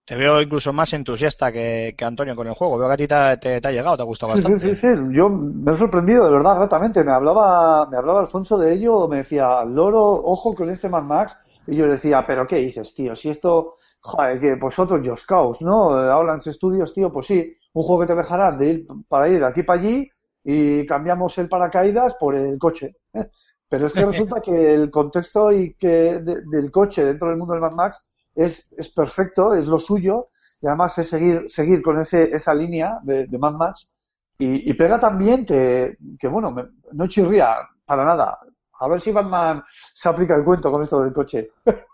[0.05, 2.77] Te veo incluso más entusiasta que, que Antonio con el juego.
[2.79, 4.57] Veo que a ti te, ha- te- te ha llegado, te ha gustado Sí, sí,
[4.57, 4.59] bastante.
[4.59, 4.87] sí, sí.
[5.13, 7.03] Yo me he sorprendido de verdad gratamente.
[7.03, 11.35] Me hablaba, me hablaba Alfonso de ello, me decía, Loro, ojo con este Mad Max.
[11.67, 13.15] Y yo le decía, pero ¿qué dices, tío?
[13.15, 15.97] Si esto, joder, que vosotros, Just Cause, ¿no?
[16.03, 19.39] Eh, Avalanche Studios, tío, pues sí, un juego que te dejarán de ir para ir
[19.39, 20.09] de aquí para allí
[20.43, 22.95] y cambiamos el paracaídas por el coche.
[23.69, 27.53] Pero es que resulta que el contexto y que de- del coche dentro del mundo
[27.53, 30.29] del Mad Max es, es perfecto, es lo suyo,
[30.61, 33.91] y además es seguir, seguir con ese, esa línea de, de Mad Max.
[34.37, 38.37] Y, y pega también que, que bueno, me- no chirría para nada.
[38.79, 41.51] A ver si Batman se aplica el cuento con esto del coche.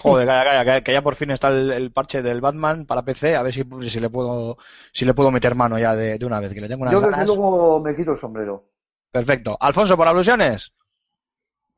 [0.00, 3.02] Joder, calla, calla, que, que ya por fin está el, el parche del Batman para
[3.04, 4.58] PC, a ver si, si le puedo
[4.92, 7.00] si le puedo meter mano ya de, de una vez, que le tengo unas Yo
[7.00, 7.24] desde ganas.
[7.24, 8.68] luego me quito el sombrero.
[9.10, 9.56] Perfecto.
[9.60, 10.72] Alfonso, por alusiones.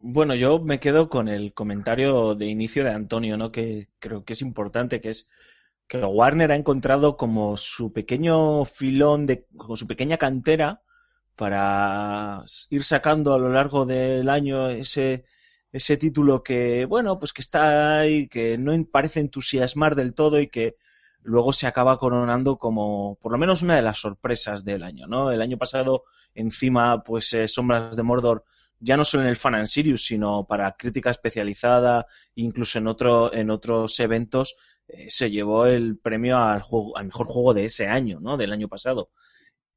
[0.07, 3.51] Bueno, yo me quedo con el comentario de inicio de Antonio, ¿no?
[3.51, 5.31] Que creo que es importante, que es
[5.89, 10.83] que Warner ha encontrado como su pequeño filón de, como su pequeña cantera
[11.37, 15.25] para ir sacando a lo largo del año ese,
[15.73, 20.49] ese título que, bueno, pues que está ahí, que no parece entusiasmar del todo y
[20.49, 20.77] que
[21.23, 25.33] luego se acaba coronando como, por lo menos una de las sorpresas del año, ¿no?
[25.33, 28.45] El año pasado, encima, pues eh, Sombras de Mordor
[28.81, 33.33] ya no solo en el Fan and Sirius, sino para crítica especializada, incluso en otro,
[33.33, 34.57] en otros eventos,
[34.89, 38.37] eh, se llevó el premio al juego, al mejor juego de ese año, ¿no?
[38.37, 39.11] Del año pasado.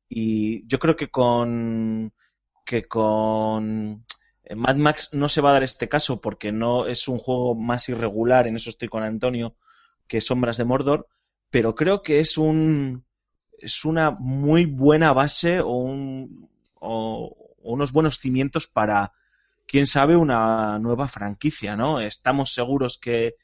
[0.10, 2.14] Y yo creo que con
[2.66, 4.06] que con
[4.44, 7.56] eh, Mad Max no se va a dar este caso porque no es un juego
[7.56, 9.56] más irregular, en eso estoy con Antonio,
[10.08, 11.08] que Sombras de Mordor,
[11.50, 13.06] pero creo que es un
[13.60, 19.14] es una muy buena base o, un, o unos buenos cimientos para,
[19.68, 22.00] quién sabe, una nueva franquicia, ¿no?
[22.00, 23.36] Estamos seguros que,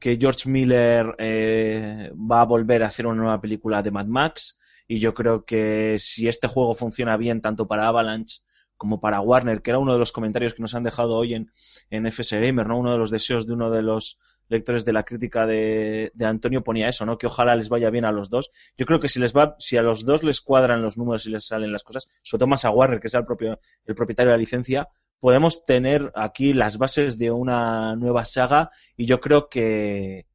[0.00, 4.58] que George Miller eh, va a volver a hacer una nueva película de Mad Max
[4.86, 8.40] y yo creo que si este juego funciona bien tanto para Avalanche
[8.78, 11.50] como para Warner, que era uno de los comentarios que nos han dejado hoy en,
[11.90, 12.78] en FS Gamer, ¿no?
[12.78, 16.64] Uno de los deseos de uno de los lectores de la crítica de, de Antonio
[16.64, 17.18] ponía eso, ¿no?
[17.18, 18.50] Que ojalá les vaya bien a los dos.
[18.78, 21.30] Yo creo que si les va, si a los dos les cuadran los números y
[21.30, 24.30] les salen las cosas, sobre todo más a Warner, que es el propio, el propietario
[24.30, 24.88] de la licencia,
[25.18, 30.26] podemos tener aquí las bases de una nueva saga y yo creo que,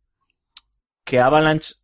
[1.03, 1.75] que Avalanche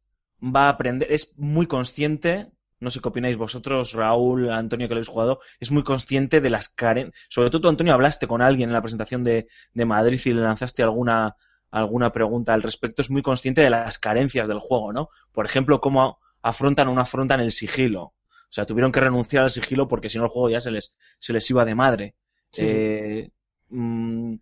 [0.41, 5.00] va a aprender, es muy consciente, no sé qué opináis vosotros, Raúl, Antonio, que lo
[5.00, 7.26] habéis jugado, es muy consciente de las carencias.
[7.30, 10.42] Sobre todo tú, Antonio, hablaste con alguien en la presentación de, de Madrid y le
[10.42, 11.36] lanzaste alguna,
[11.72, 15.10] alguna pregunta al respecto, es muy consciente de las carencias del juego, ¿no?
[15.32, 18.02] Por ejemplo, cómo afrontan o no afrontan el sigilo.
[18.04, 20.96] O sea, tuvieron que renunciar al sigilo porque si no el juego ya se les,
[21.20, 22.15] se les iba de madre.
[22.52, 22.74] Sí, sí.
[22.76, 23.32] Eh,
[23.70, 24.36] mm,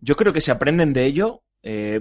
[0.00, 2.00] yo creo que si aprenden de ello, eh,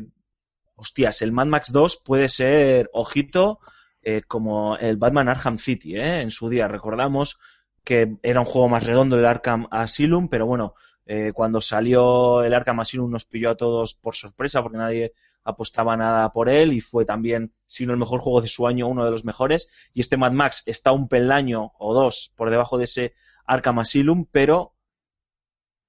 [0.75, 3.59] hostias, el Mad Max 2 puede ser, ojito,
[4.07, 6.21] eh, como el Batman Arkham City, ¿eh?
[6.21, 7.39] En su día recordamos
[7.83, 10.75] que era un juego más redondo el Arkham Asylum, pero bueno,
[11.07, 15.13] eh, cuando salió el Arkham Asylum nos pilló a todos por sorpresa porque nadie
[15.43, 18.87] apostaba nada por él y fue también, si no el mejor juego de su año,
[18.87, 19.89] uno de los mejores.
[19.91, 23.13] Y este Mad Max está un peldaño o dos por debajo de ese
[23.47, 24.75] Arkham Asylum, pero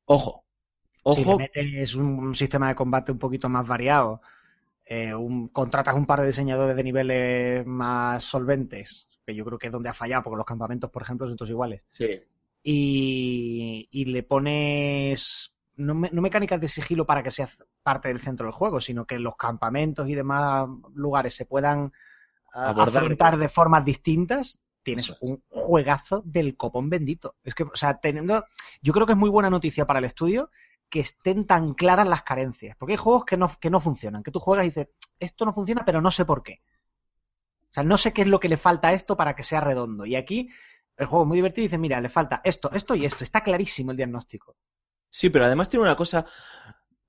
[0.07, 0.47] ojo,
[1.05, 4.23] Si le ojo, metes un sistema de combate un poquito más variado,
[4.87, 9.67] eh, un- contratas un par de diseñadores de niveles más solventes, que yo creo que
[9.69, 12.23] es donde ha fallado, porque los campamentos, por ejemplo, son todos iguales, sí,
[12.63, 17.49] y, y le pones no, me- no mecánicas de sigilo para que sea
[17.83, 21.93] parte del centro del juego, sino que los campamentos y demás lugares se puedan
[22.53, 23.03] Abordar.
[23.03, 27.35] afrontar de formas distintas, tienes Eso un juegazo del copón bendito.
[27.45, 28.45] Es que, o sea, teniendo,
[28.83, 30.51] yo creo que es muy buena noticia para el estudio
[30.89, 34.31] que estén tan claras las carencias, porque hay juegos que no, que no funcionan, que
[34.31, 36.63] tú juegas y dices, esto no funciona, pero no sé por qué.
[37.71, 39.61] O sea, no sé qué es lo que le falta a esto para que sea
[39.61, 40.07] redondo.
[40.07, 40.49] Y aquí
[40.97, 43.25] el juego es muy divertido y dice, mira, le falta esto, esto y esto.
[43.25, 44.57] Está clarísimo el diagnóstico.
[45.11, 46.25] Sí, pero además tiene una cosa,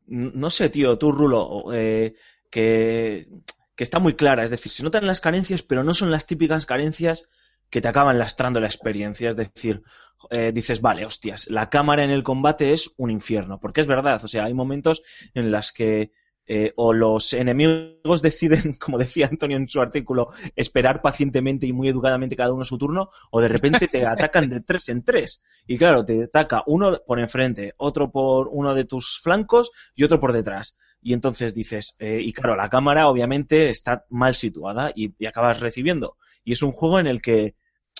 [0.07, 2.15] no sé, tío, tú, Rulo, eh,
[2.49, 3.27] que,
[3.75, 4.43] que está muy clara.
[4.43, 7.29] Es decir, se notan las carencias, pero no son las típicas carencias
[7.69, 9.29] que te acaban lastrando la experiencia.
[9.29, 9.81] Es decir,
[10.29, 13.59] eh, dices, vale, hostias, la cámara en el combate es un infierno.
[13.59, 15.03] Porque es verdad, o sea, hay momentos
[15.33, 16.11] en las que
[16.47, 21.89] eh, o los enemigos deciden, como decía Antonio en su artículo, esperar pacientemente y muy
[21.89, 25.43] educadamente cada uno su turno, o de repente te atacan de tres en tres.
[25.67, 30.19] Y claro, te ataca uno por enfrente, otro por uno de tus flancos y otro
[30.19, 30.77] por detrás.
[31.01, 35.59] Y entonces dices, eh, y claro, la cámara obviamente está mal situada y, y acabas
[35.59, 36.17] recibiendo.
[36.43, 37.55] Y es un juego en el que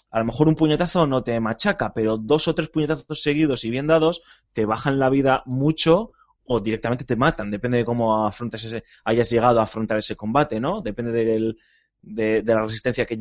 [0.10, 3.70] a lo mejor un puñetazo no te machaca, pero dos o tres puñetazos seguidos y
[3.70, 4.22] bien dados
[4.54, 6.12] te bajan la vida mucho
[6.48, 10.60] o directamente te matan, depende de cómo afrontes ese, hayas llegado a afrontar ese combate,
[10.60, 10.82] ¿no?
[10.82, 13.20] Depende de, la resistencia que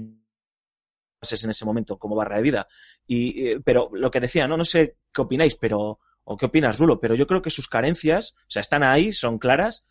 [1.19, 2.69] pases en ese momento como barra de vida.
[3.07, 4.57] Y, eh, pero lo que decía, ¿no?
[4.57, 8.37] No sé qué opináis, pero, o qué opinas, Rulo, pero yo creo que sus carencias,
[8.43, 9.87] o sea, están ahí, son claras,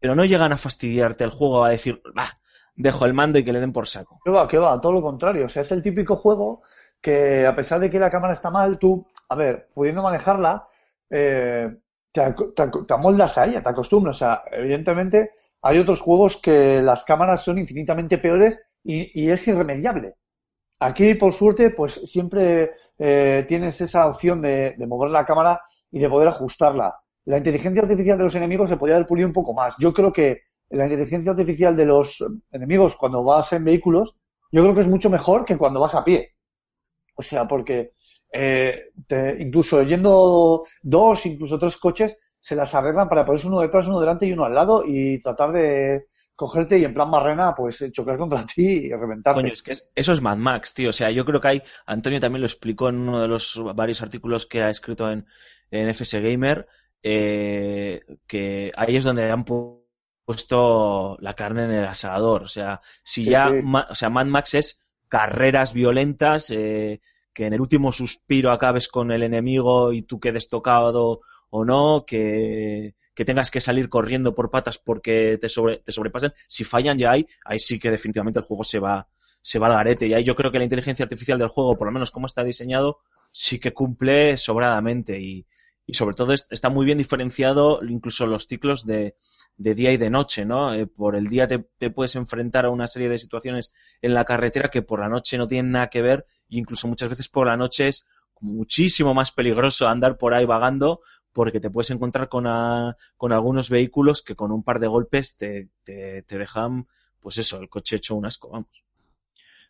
[0.00, 2.40] pero no llegan a fastidiarte el juego, a decir, bah,
[2.74, 4.18] dejo el mando y que le den por saco.
[4.24, 4.48] ¿Qué va?
[4.48, 4.80] ¿Qué va?
[4.80, 5.46] Todo lo contrario.
[5.46, 6.62] O sea, es el típico juego
[7.00, 10.66] que a pesar de que la cámara está mal, tú, a ver, pudiendo manejarla,
[11.08, 11.76] eh,
[12.12, 12.22] te,
[12.56, 14.16] te te amoldas a ella, te acostumbras.
[14.16, 15.30] O sea, evidentemente
[15.62, 20.14] hay otros juegos que las cámaras son infinitamente peores y, y es irremediable.
[20.80, 25.98] Aquí, por suerte, pues siempre eh, tienes esa opción de, de mover la cámara y
[26.00, 26.96] de poder ajustarla.
[27.26, 29.76] La inteligencia artificial de los enemigos se podría haber pulido un poco más.
[29.78, 34.18] Yo creo que la inteligencia artificial de los enemigos cuando vas en vehículos,
[34.50, 36.30] yo creo que es mucho mejor que cuando vas a pie.
[37.16, 37.92] O sea, porque
[38.32, 43.86] eh, te- incluso yendo dos, incluso tres coches, se las arreglan para ponerse uno detrás,
[43.88, 47.82] uno delante y uno al lado y tratar de cogerte y en plan barrena, pues
[47.82, 49.36] eh, chocar contra ti y reventarte.
[49.36, 50.90] Coño, es que es- eso es Mad Max, tío.
[50.90, 54.02] O sea, yo creo que hay, Antonio también lo explicó en uno de los varios
[54.02, 55.26] artículos que ha escrito en,
[55.70, 56.66] en FS Gamer,
[57.02, 59.84] eh, que ahí es donde han pu-
[60.24, 62.42] puesto la carne en el asador.
[62.42, 63.62] O sea, si Sí, ya, sí.
[63.62, 67.00] Ma- o sea, Mad Max es carreras violentas, eh,
[67.32, 72.04] que en el último suspiro acabes con el enemigo y tú quedes tocado o no,
[72.06, 76.32] que, que tengas que salir corriendo por patas porque te, sobre, te sobrepasen.
[76.46, 79.08] Si fallan ya hay, ahí sí que definitivamente el juego se va,
[79.42, 80.06] se va al garete.
[80.06, 82.44] Y ahí yo creo que la inteligencia artificial del juego, por lo menos como está
[82.44, 82.98] diseñado,
[83.32, 85.46] sí que cumple sobradamente y,
[85.90, 89.16] y sobre todo es- está muy bien diferenciado incluso los ciclos de,
[89.56, 90.72] de día y de noche, ¿no?
[90.74, 93.72] Eh, por el día te, te puedes enfrentar a una serie de situaciones
[94.02, 97.08] en la carretera que por la noche no tienen nada que ver e incluso muchas
[97.10, 98.06] veces por la noche es
[98.40, 101.00] muchísimo más peligroso andar por ahí vagando
[101.32, 105.36] porque te puedes encontrar con, a- con algunos vehículos que con un par de golpes
[105.36, 106.86] te, te, te dejan,
[107.20, 108.84] pues eso, el coche hecho un asco, vamos.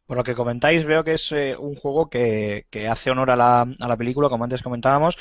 [0.07, 3.37] Por lo que comentáis, veo que es eh, un juego que, que hace honor a
[3.37, 5.17] la, a la película, como antes comentábamos,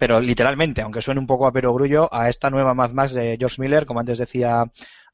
[0.00, 3.60] pero literalmente, aunque suene un poco a perogrullo, a esta nueva Mad Max de George
[3.60, 4.64] Miller, como antes decía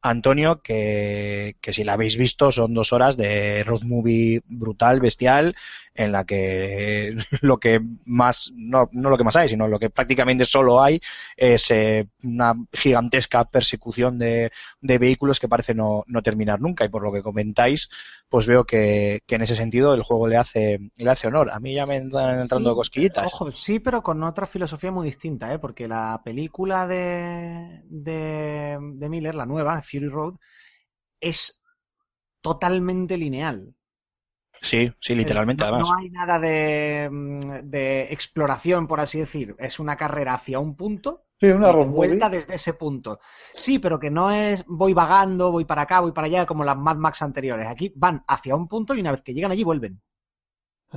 [0.03, 5.55] Antonio, que, que si la habéis visto son dos horas de road movie brutal, bestial,
[5.94, 9.90] en la que lo que más, no, no lo que más hay, sino lo que
[9.90, 11.01] prácticamente solo hay
[11.36, 16.84] es eh, una gigantesca persecución de, de vehículos que parece no, no terminar nunca.
[16.84, 17.88] Y por lo que comentáis,
[18.28, 21.51] pues veo que, que en ese sentido el juego le hace, le hace honor.
[21.51, 23.32] A mí ya me están entrando Sí, cosquillitas.
[23.32, 25.59] Ojo, sí, pero con otra filosofía muy distinta, ¿eh?
[25.59, 30.34] porque la película de, de, de Miller, la nueva, Fury Road,
[31.20, 31.61] es
[32.43, 33.74] totalmente lineal.
[34.61, 35.89] Sí, sí, literalmente, no, además.
[35.91, 39.55] no hay nada de, mm, de exploración, por así decir.
[39.59, 42.37] Es una carrera hacia un punto Sí, una y vuelta movie.
[42.39, 43.20] desde ese punto.
[43.55, 46.76] Sí, pero que no es voy vagando, voy para acá, voy para allá, como las
[46.78, 47.66] Mad Max anteriores.
[47.68, 50.01] Aquí van hacia un punto y una vez que llegan allí vuelven.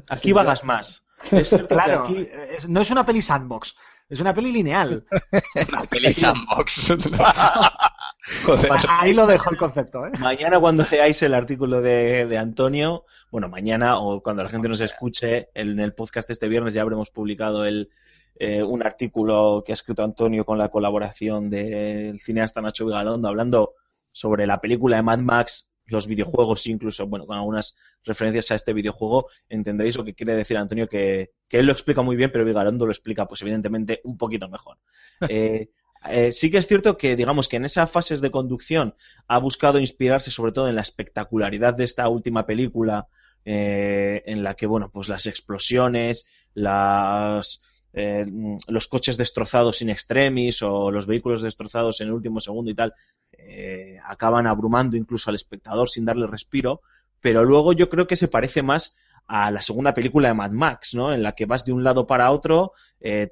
[0.10, 1.04] Aquí vagas más.
[1.32, 3.76] Es Claro, que aquí es- no es una peli sandbox,
[4.10, 5.06] es una peli lineal.
[5.70, 6.88] Una peli sandbox.
[8.46, 8.72] Joder.
[8.88, 10.12] Ahí lo dejo el concepto, ¿eh?
[10.20, 14.82] Mañana cuando leáis el artículo de, de Antonio, bueno, mañana o cuando la gente nos
[14.82, 17.90] escuche en el podcast este viernes ya habremos publicado el,
[18.36, 23.74] eh, un artículo que ha escrito Antonio con la colaboración del cineasta Nacho Vigalondo hablando
[24.12, 28.74] sobre la película de Mad Max, los videojuegos incluso, bueno, con algunas referencias a este
[28.74, 32.46] videojuego, entenderéis lo que quiere decir Antonio, que, que él lo explica muy bien, pero
[32.46, 34.78] Vigalondo lo explica, pues evidentemente, un poquito mejor.
[35.30, 35.70] Eh,
[36.08, 38.96] eh, sí que es cierto que, digamos, que en esas fases de conducción
[39.28, 43.10] ha buscado inspirarse sobre todo en la espectacularidad de esta última película,
[43.46, 47.62] eh, en la que, bueno, pues las explosiones, las,
[48.00, 48.26] eh,
[48.70, 52.94] los coches destrozados in extremis o los vehículos destrozados en el último segundo y tal,
[53.34, 56.82] eh, acaban abrumando incluso al espectador sin darle respiro,
[57.20, 58.96] pero luego yo creo que se parece más
[59.28, 61.12] a la segunda película de Mad Max, ¿no?
[61.12, 62.72] En la que vas de un lado para otro,
[63.02, 63.28] eh,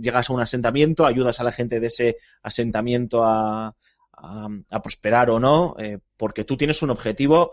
[0.00, 3.74] llegas a un asentamiento, ayudas a la gente de ese asentamiento a,
[4.82, 5.76] prosperar o no,
[6.16, 7.52] porque tú tienes un objetivo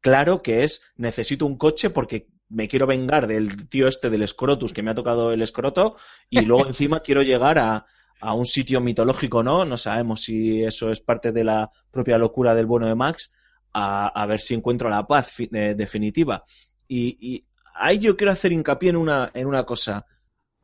[0.00, 4.72] claro que es necesito un coche porque me quiero vengar del tío este del Scrotus
[4.72, 5.96] que me ha tocado el escroto
[6.30, 7.86] y luego encima quiero llegar a,
[8.20, 9.64] a un sitio mitológico, ¿no?
[9.64, 13.32] No sabemos si eso es parte de la propia locura del bueno de Max,
[13.72, 16.42] a, a ver si encuentro la paz eh, definitiva.
[16.88, 20.06] Y, y ahí yo quiero hacer hincapié en una, en una cosa.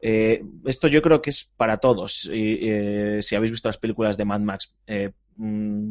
[0.00, 2.24] Eh, esto yo creo que es para todos.
[2.32, 5.90] Y, eh, si habéis visto las películas de Mad Max, eh, mm,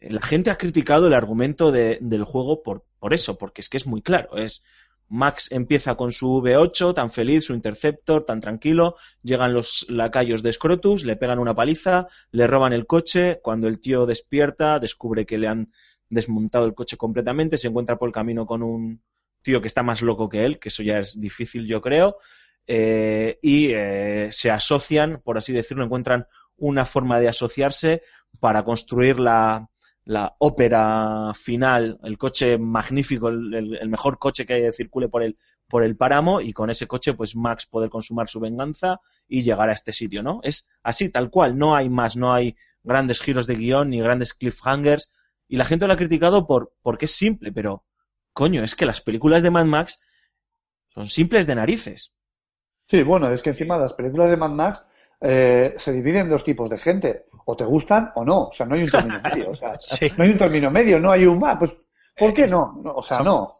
[0.00, 3.76] la gente ha criticado el argumento de- del juego por, por eso, porque es que
[3.76, 4.36] es muy claro.
[4.36, 4.64] Es
[5.08, 8.96] Max empieza con su V8, tan feliz, su Interceptor, tan tranquilo.
[9.22, 13.40] Llegan los lacayos de Scrotus, le pegan una paliza, le roban el coche.
[13.42, 15.66] Cuando el tío despierta, descubre que le han
[16.08, 17.58] desmontado el coche completamente.
[17.58, 19.02] Se encuentra por el camino con un
[19.42, 22.16] tío que está más loco que él, que eso ya es difícil, yo creo.
[22.66, 26.26] eh, y eh, se asocian, por así decirlo, encuentran
[26.56, 28.02] una forma de asociarse
[28.40, 29.68] para construir la,
[30.04, 35.36] la ópera final, el coche magnífico, el, mejor coche que circule por el,
[35.68, 39.68] por el páramo y con ese coche pues Max poder consumar su venganza y llegar
[39.68, 40.40] a este sitio, ¿no?
[40.42, 44.34] Es así, tal cual, no hay más, no hay grandes giros de guion ni grandes
[44.34, 45.12] cliffhangers
[45.46, 47.84] y la gente lo ha criticado por, porque es simple, pero
[48.32, 50.00] coño, es que las películas de Mad Max
[50.88, 52.12] son simples de narices.
[52.88, 54.86] Sí, bueno, es que encima las películas de Mad Max
[55.20, 57.26] eh, se dividen en dos tipos de gente.
[57.46, 58.44] O te gustan o no.
[58.48, 59.50] O sea, no hay un término medio.
[59.50, 60.10] O sea, Sí.
[60.16, 61.40] no hay un término medio, no hay un...
[61.44, 61.80] Ah, pues,
[62.16, 62.80] ¿por qué no?
[62.94, 63.54] O sea, Son- no.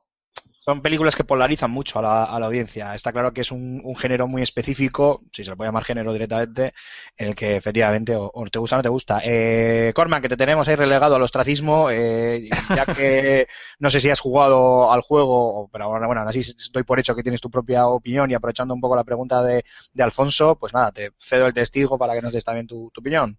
[0.64, 2.94] Son películas que polarizan mucho a la, a la audiencia.
[2.94, 6.12] Está claro que es un, un género muy específico, si se le puede llamar género
[6.12, 6.72] directamente,
[7.16, 9.20] en el que efectivamente o, o te gusta o no te gusta.
[9.24, 13.48] Eh, Corman, que te tenemos ahí relegado al ostracismo, eh, ya que
[13.80, 17.24] no sé si has jugado al juego, pero bueno, aún así estoy por hecho que
[17.24, 20.92] tienes tu propia opinión y aprovechando un poco la pregunta de, de Alfonso, pues nada,
[20.92, 23.36] te cedo el testigo para que nos des también tu, tu opinión.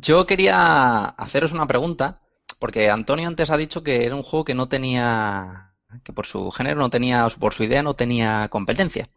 [0.00, 2.20] Yo quería haceros una pregunta,
[2.58, 5.72] porque Antonio antes ha dicho que era un juego que no tenía,
[6.04, 9.08] que por su género no tenía, por su idea no tenía competencia.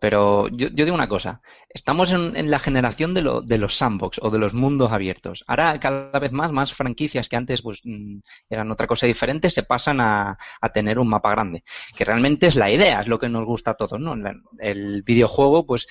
[0.00, 4.30] Pero yo, digo una cosa, estamos en, la generación de, lo- de los sandbox o
[4.30, 5.44] de los mundos abiertos.
[5.48, 8.18] Ahora cada vez más, más franquicias que antes pues mm,
[8.50, 11.64] eran otra cosa diferente, se pasan a, a tener un mapa grande.
[11.96, 14.14] Que realmente es la idea, es lo que nos gusta a todos, ¿no?
[14.60, 15.86] El videojuego pues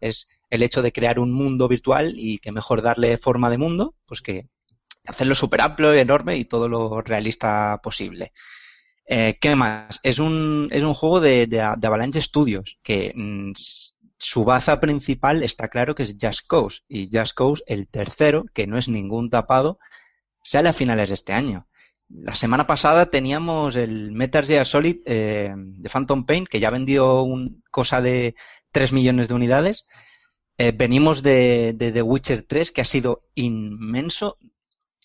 [0.00, 3.94] es el hecho de crear un mundo virtual y que mejor darle forma de mundo,
[4.04, 4.48] pues que
[5.06, 8.32] hacerlo súper amplio, enorme y todo lo realista posible.
[9.06, 9.98] Eh, ¿Qué más?
[10.02, 13.52] Es un, es un juego de, Avalanche Studios, que mm,
[14.18, 18.66] su baza principal está claro que es Just Cause, y Just Cause, el tercero, que
[18.66, 19.78] no es ningún tapado,
[20.44, 21.66] sale a finales de este año.
[22.10, 27.22] la semana pasada teníamos el Metal Gear Solid eh, de Phantom Pain, que ya vendió
[27.22, 28.34] un, cosa de
[28.72, 29.86] 3 millones de unidades.
[30.58, 34.36] Eh, venimos de, de The Witcher 3, que ha sido inmenso.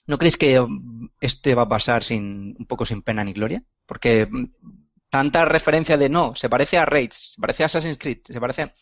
[0.07, 3.63] ¿No creéis que mm, este va a pasar sin un poco sin pena ni gloria?
[3.85, 4.45] Porque mm,
[5.09, 8.63] tanta referencia de no, se parece a Rage, se parece a Assassin's Creed, se parece
[8.63, 8.73] a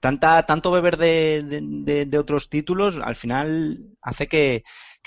[0.00, 4.64] tanta, tanto beber de, otros títulos, al final hace que,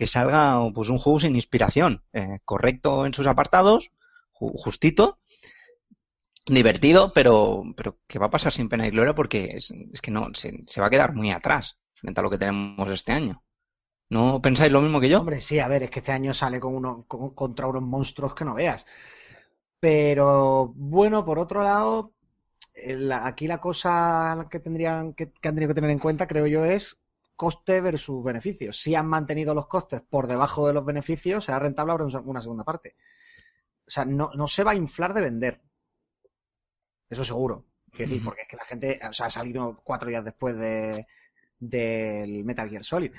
[0.07, 3.89] salga pues un juego sin inspiración, eh, correcto en sus apartados,
[4.33, 5.19] ju- justito,
[6.47, 10.11] divertido, pero, pero que va a pasar sin pena y gloria porque es, es que
[10.11, 13.43] no, se, se va a quedar muy atrás frente a lo que tenemos este año.
[14.09, 15.19] ¿No pensáis lo mismo que yo?
[15.19, 18.35] Hombre, sí, a ver, es que este año sale con uno, con- contra unos monstruos
[18.35, 18.85] que no veas.
[19.79, 22.13] Pero bueno, por otro lado,
[22.73, 26.47] el- aquí la cosa que tendrían que, que han tenido que tener en cuenta, creo
[26.47, 26.97] yo, es
[27.35, 28.73] coste versus beneficio.
[28.73, 32.63] Si han mantenido los costes por debajo de los beneficios, será rentable una una segunda
[32.65, 32.95] parte.
[33.87, 35.61] O sea, no, no se va a inflar de vender.
[37.09, 37.65] Eso seguro.
[37.91, 41.07] Quiero decir, porque es que la gente, o sea, ha salido cuatro días después de,
[41.59, 43.11] del Metal Gear Solid.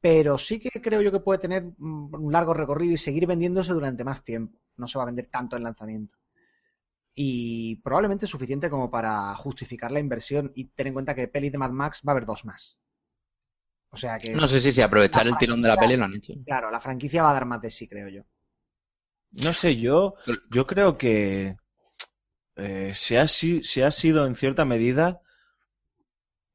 [0.00, 4.04] Pero sí que creo yo que puede tener un largo recorrido y seguir vendiéndose durante
[4.04, 4.58] más tiempo.
[4.76, 6.16] No se va a vender tanto en lanzamiento.
[7.14, 11.58] Y probablemente suficiente como para justificar la inversión y tener en cuenta que pelis de
[11.58, 12.78] Mad Max va a haber dos más.
[13.90, 16.14] O sea que, No sé si, si aprovechar el tirón de la peli lo han
[16.14, 16.34] hecho.
[16.44, 18.22] claro, la franquicia va a dar más de sí, creo yo.
[19.32, 20.14] No sé, yo,
[20.50, 21.56] yo creo que
[22.58, 25.20] eh, se, ha, sido en cierta medida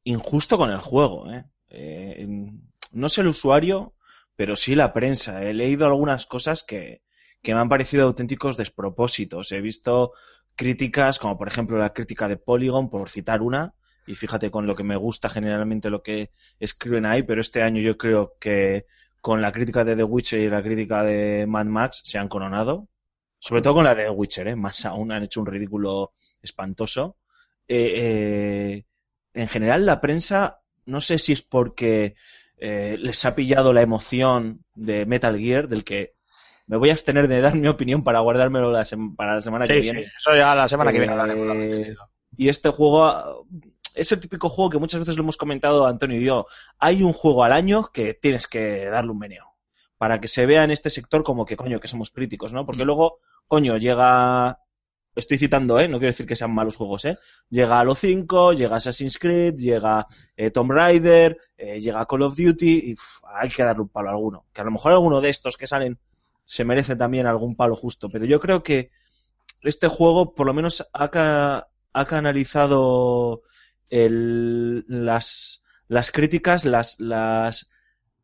[0.03, 1.31] injusto con el juego.
[1.31, 1.45] ¿eh?
[1.69, 2.27] Eh,
[2.91, 3.95] no sé el usuario,
[4.35, 5.43] pero sí la prensa.
[5.43, 7.01] He leído algunas cosas que,
[7.41, 9.51] que me han parecido auténticos despropósitos.
[9.51, 10.11] He visto
[10.55, 13.73] críticas, como por ejemplo la crítica de Polygon, por citar una,
[14.05, 17.81] y fíjate con lo que me gusta generalmente lo que escriben ahí, pero este año
[17.81, 18.85] yo creo que
[19.21, 22.89] con la crítica de The Witcher y la crítica de Mad Max se han coronado.
[23.45, 24.55] Sobre todo con la de Witcher, ¿eh?
[24.55, 27.17] más aún han hecho un ridículo espantoso.
[27.67, 28.85] Eh, eh,
[29.33, 32.15] en general, la prensa, no sé si es porque
[32.57, 36.13] eh, les ha pillado la emoción de Metal Gear, del que
[36.67, 38.85] me voy a abstener de dar mi opinión para guardármelo la
[39.17, 40.03] para la semana que viene.
[40.03, 41.97] sí, eso ya la semana que Eh, viene hablaremos.
[42.37, 43.45] Y este juego
[43.93, 46.47] es el típico juego que muchas veces lo hemos comentado Antonio y yo.
[46.79, 49.45] Hay un juego al año que tienes que darle un meneo
[49.97, 52.65] para que se vea en este sector como que coño que somos críticos, ¿no?
[52.65, 52.87] Porque Mm.
[52.87, 54.57] luego, coño, llega
[55.15, 55.87] estoy citando, ¿eh?
[55.87, 57.17] No quiero decir que sean malos juegos, ¿eh?
[57.49, 62.91] Llega Halo 5, llega Assassin's Creed, llega eh, Tomb Raider, eh, llega Call of Duty
[62.91, 62.95] y
[63.35, 64.45] hay que darle un palo a alguno.
[64.53, 65.99] Que a lo mejor alguno de estos que salen
[66.45, 68.89] se merece también algún palo justo, pero yo creo que
[69.63, 73.41] este juego por lo menos ha canalizado
[73.89, 77.69] el- las, las críticas, las, las,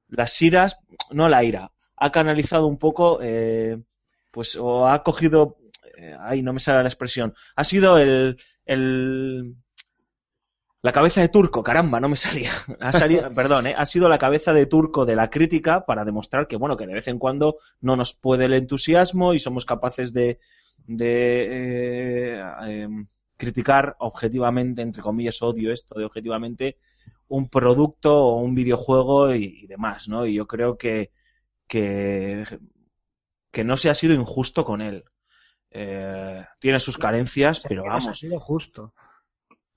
[0.08, 0.80] las iras,
[1.12, 3.78] no la ira, ha canalizado un poco, eh,
[4.32, 5.58] pues, o ha cogido,
[5.98, 9.56] eh, ay, no me sale la expresión, ha sido el, el,
[10.82, 12.52] la cabeza de turco, caramba, no me salía.
[12.80, 13.76] Ha salido, perdón, ¿eh?
[13.78, 16.94] ha sido la cabeza de turco de la crítica para demostrar que, bueno, que de
[16.94, 20.40] vez en cuando no nos puede el entusiasmo y somos capaces de,
[20.86, 23.06] de eh, em,
[23.36, 26.78] criticar objetivamente, entre comillas, odio esto de objetivamente,
[27.28, 30.26] un producto o un videojuego y, y demás, ¿no?
[30.26, 31.12] Y yo creo que,
[31.68, 32.46] que,
[33.52, 35.06] que no se ha sido injusto con él.
[35.72, 38.20] Eh, tiene sus carencias, pero Que no se ha vamos.
[38.20, 38.94] sido justo.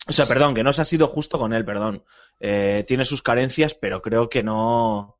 [0.08, 2.04] O sea, perdón, que no se ha sido justo con él, perdón.
[2.40, 5.18] Eh, tiene sus carencias, pero creo que no,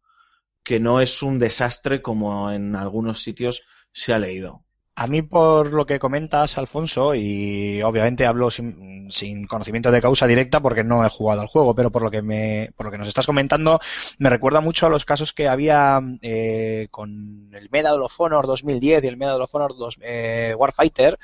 [0.65, 4.65] que no es un desastre como en algunos sitios se ha leído.
[5.03, 10.29] A mí, por lo que comentas, Alfonso, y obviamente hablo sin, sin conocimiento de causa
[10.29, 12.99] directa porque no he jugado al juego, pero por lo que me, por lo que
[12.99, 13.81] nos estás comentando,
[14.19, 19.03] me recuerda mucho a los casos que había eh, con el Medal of Honor 2010
[19.03, 21.19] y el Medal of Honor 2, eh, Warfighter,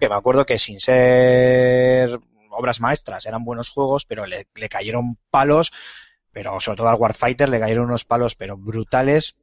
[0.00, 2.18] que me acuerdo que sin ser
[2.48, 5.70] obras maestras eran buenos juegos, pero le, le cayeron palos,
[6.32, 9.36] pero sobre todo al Warfighter le cayeron unos palos, pero brutales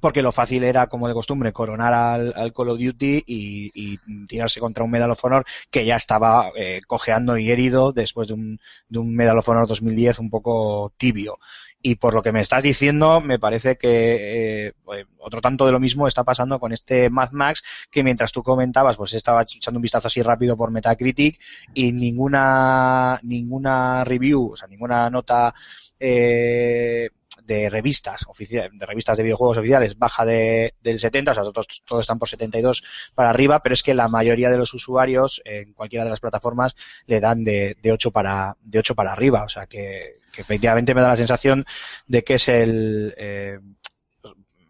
[0.00, 4.60] porque lo fácil era, como de costumbre, coronar al, al Call of Duty y, tirarse
[4.60, 8.60] contra un Medal of Honor que ya estaba eh, cojeando y herido después de un,
[8.88, 11.38] de un Medal of Honor 2010 un poco tibio.
[11.80, 15.70] Y por lo que me estás diciendo, me parece que eh, eh, otro tanto de
[15.70, 19.78] lo mismo está pasando con este Mad Max, que mientras tú comentabas, pues estaba echando
[19.78, 21.40] un vistazo así rápido por Metacritic
[21.74, 25.54] y ninguna, ninguna review, o sea, ninguna nota
[26.00, 27.10] eh,
[27.48, 31.66] de revistas oficia- de revistas de videojuegos oficiales baja de, del 70, o sea, todos,
[31.86, 32.84] todos están por 72
[33.14, 36.76] para arriba, pero es que la mayoría de los usuarios en cualquiera de las plataformas
[37.06, 40.94] le dan de, de 8 para de 8 para arriba, o sea que, que efectivamente
[40.94, 41.64] me da la sensación
[42.06, 43.58] de que es el eh,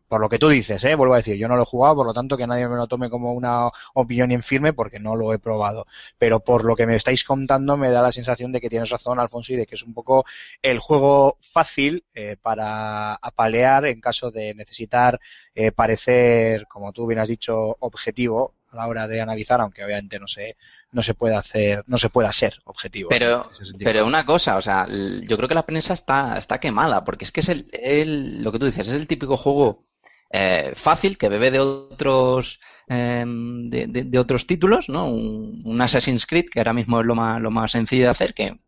[0.09, 0.94] por lo que tú dices, ¿eh?
[0.94, 2.86] vuelvo a decir, yo no lo he jugado, por lo tanto que nadie me lo
[2.86, 5.86] tome como una opinión en firme porque no lo he probado.
[6.18, 9.20] Pero por lo que me estáis contando me da la sensación de que tienes razón,
[9.20, 10.24] Alfonso, y de que es un poco
[10.62, 15.20] el juego fácil eh, para apalear en caso de necesitar
[15.54, 20.18] eh, parecer, como tú bien has dicho, objetivo a la hora de analizar, aunque obviamente
[20.18, 20.56] no se,
[20.92, 23.09] no se puede hacer, no se pueda ser objetivo.
[23.09, 23.48] Pero,
[23.84, 27.32] pero una cosa, o sea, yo creo que la prensa está, está quemada, porque es
[27.32, 29.82] que es el, el- lo que tú dices, es el típico juego
[30.30, 35.08] eh, fácil que bebe de otros eh, de, otros títulos, ¿no?
[35.08, 38.34] Un, un Assassin's Creed que ahora mismo es lo más, lo más sencillo de hacer,
[38.34, 38.58] que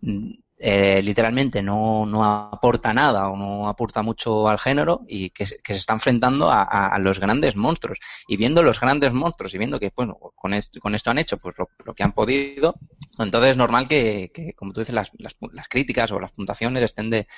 [0.00, 5.44] mm, eh, literalmente no, no aporta nada o no aporta mucho al género y que,
[5.62, 7.98] que se está enfrentando a, los grandes monstruos.
[8.26, 11.38] Y viendo los grandes monstruos y viendo que, bueno, con esto, con esto han hecho
[11.38, 12.74] pues lo, que han podido,
[13.18, 16.82] entonces es normal que, que, como tú dices, las, las, las críticas o las puntuaciones
[16.82, 17.28] estén de,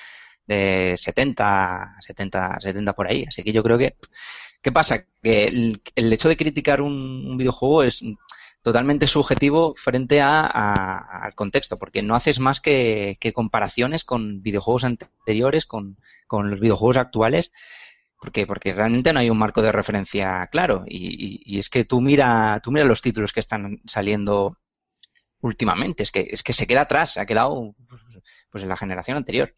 [0.51, 3.25] de 70, 70, 70 por ahí.
[3.27, 3.95] Así que yo creo que,
[4.61, 5.05] ¿qué pasa?
[5.23, 5.45] Que
[5.95, 6.93] el, hecho de criticar un,
[7.27, 8.01] un videojuego es
[8.61, 14.83] totalmente subjetivo frente a, a- al contexto, porque no haces más que, comparaciones con videojuegos
[14.83, 15.97] anteriores, con,
[16.29, 17.51] los videojuegos actuales,
[18.19, 20.85] porque, realmente no hay un marco de referencia claro.
[20.87, 24.57] Y, es que tú mira, tú mira los títulos que están saliendo
[25.41, 28.01] últimamente, es que, es que se queda atrás, se ha quedado pues,
[28.51, 29.55] pues en la generación anterior.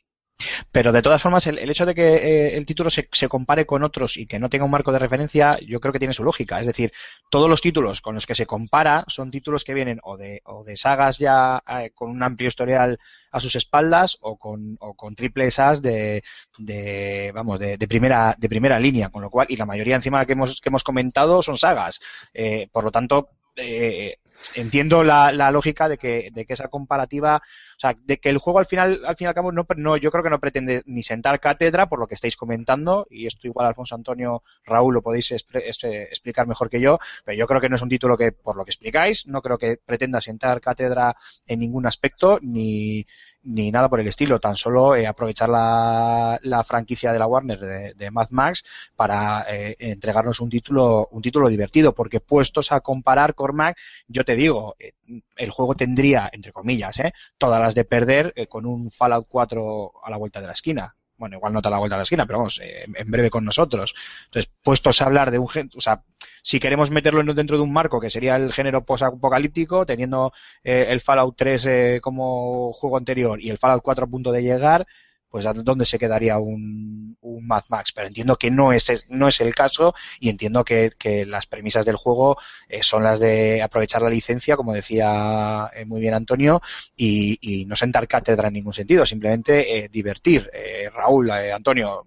[0.71, 3.65] Pero de todas formas, el, el hecho de que eh, el título se, se compare
[3.65, 6.23] con otros y que no tenga un marco de referencia, yo creo que tiene su
[6.23, 6.59] lógica.
[6.59, 6.91] Es decir,
[7.29, 10.63] todos los títulos con los que se compara son títulos que vienen o de, o
[10.63, 12.99] de sagas ya eh, con un amplio historial
[13.31, 16.23] a sus espaldas o con, o con triples As de,
[16.57, 20.25] de vamos, de, de primera, de primera línea, con lo cual, y la mayoría encima
[20.25, 21.99] que hemos, que hemos comentado son sagas.
[22.33, 24.17] Eh, por lo tanto, eh,
[24.55, 28.37] entiendo la, la lógica de que, de que esa comparativa, o sea, de que el
[28.37, 30.81] juego al final, al fin y al cabo, no, no, yo creo que no pretende
[30.85, 35.01] ni sentar cátedra por lo que estáis comentando, y esto igual Alfonso Antonio, Raúl lo
[35.01, 37.89] podéis expre- es- eh, explicar mejor que yo, pero yo creo que no es un
[37.89, 41.15] título que, por lo que explicáis, no creo que pretenda sentar cátedra
[41.47, 43.05] en ningún aspecto, ni,
[43.43, 47.59] ni nada por el estilo, tan solo eh, aprovechar la, la franquicia de la Warner
[47.59, 48.63] de, de Mad Max
[48.95, 53.77] para eh, entregarnos un título, un título divertido, porque puestos a comparar Cormac,
[54.07, 54.93] yo te digo, eh,
[55.35, 59.91] el juego tendría, entre comillas, eh, todas las de perder eh, con un Fallout 4
[60.03, 60.95] a la vuelta de la esquina.
[61.23, 63.45] Bueno, igual no a la vuelta de la esquina, pero vamos, eh, en breve con
[63.45, 63.93] nosotros.
[64.25, 65.47] Entonces, puestos a hablar de un
[65.77, 66.03] o sea,
[66.41, 70.33] si queremos meterlo en- dentro de un marco que sería el género post-apocalíptico, teniendo
[70.65, 74.43] eh, el Fallout 3 eh, como juego anterior y el Fallout 4 a punto de
[74.43, 74.85] llegar,
[75.33, 77.91] pues ¿a dónde se quedaría un, un Mad Max?
[77.91, 81.87] Pero entiendo que no es, no es el caso y entiendo que, que las premisas
[81.87, 82.37] del juego
[82.69, 86.61] eh, son las de aprovechar la licencia, como decía eh, muy bien Antonio,
[86.95, 90.51] y, no sentar cátedra en ningún sentido, simplemente eh, divertir.
[90.93, 92.05] Raúl, Antonio,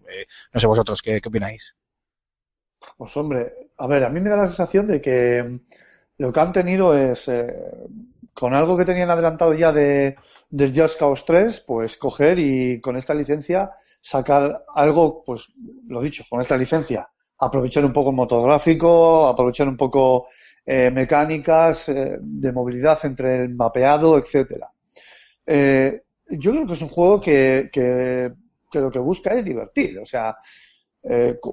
[0.53, 1.75] no sé vosotros, ¿qué, qué opináis?
[2.97, 5.59] Pues hombre, a ver, a mí me da la sensación de que
[6.19, 7.29] lo que han tenido es,
[8.37, 10.15] con algo que tenían adelantado ya de,
[10.51, 15.49] del Just Cause 3, pues coger y con esta licencia sacar algo, pues
[15.89, 17.09] lo dicho, con esta licencia,
[17.39, 20.27] aprovechar un poco el motográfico, aprovechar un poco
[20.67, 24.71] eh, mecánicas eh, de movilidad entre el mapeado, etcétera.
[25.47, 28.33] Eh, yo creo que es un juego que, que,
[28.71, 30.37] que lo que busca es divertir, o sea,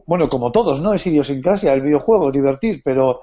[0.08, 0.96] bueno, como todos, ¿no?
[0.96, 3.22] Es idiosincrasia el videojuego, divertir, pero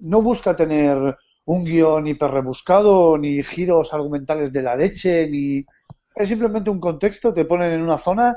[0.00, 1.16] no busca tener
[1.46, 5.64] un guion hiper rebuscado, ni giros argumentales de la leche, ni...
[6.14, 8.36] Es simplemente un contexto, te ponen en una zona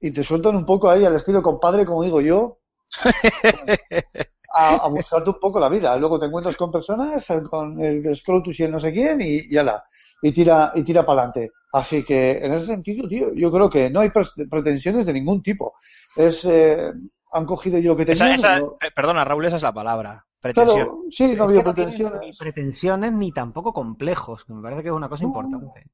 [0.00, 2.58] y te sueltan un poco ahí al estilo compadre, como digo yo,
[4.54, 5.96] a, a buscarte un poco la vida.
[5.96, 9.56] Luego te encuentras con personas, con el Scrotus y el no sé quién, y, y
[9.56, 9.84] ala,
[10.22, 11.52] y tira, y tira para adelante.
[11.72, 14.10] Así que, en ese sentido, tío, yo creo que no hay
[14.50, 15.74] pretensiones de ningún tipo.
[16.16, 16.92] Es, eh,
[17.32, 18.34] han cogido yo lo que tenían.
[18.34, 20.24] esa- eh, perdona, Raúl, esa es la palabra.
[20.40, 20.88] Pretensión.
[20.88, 22.36] Claro, sí, no Es había que no ni pretensiones.
[22.36, 25.30] pretensiones ni tampoco complejos, que me parece que es una cosa No.
[25.30, 25.86] importante.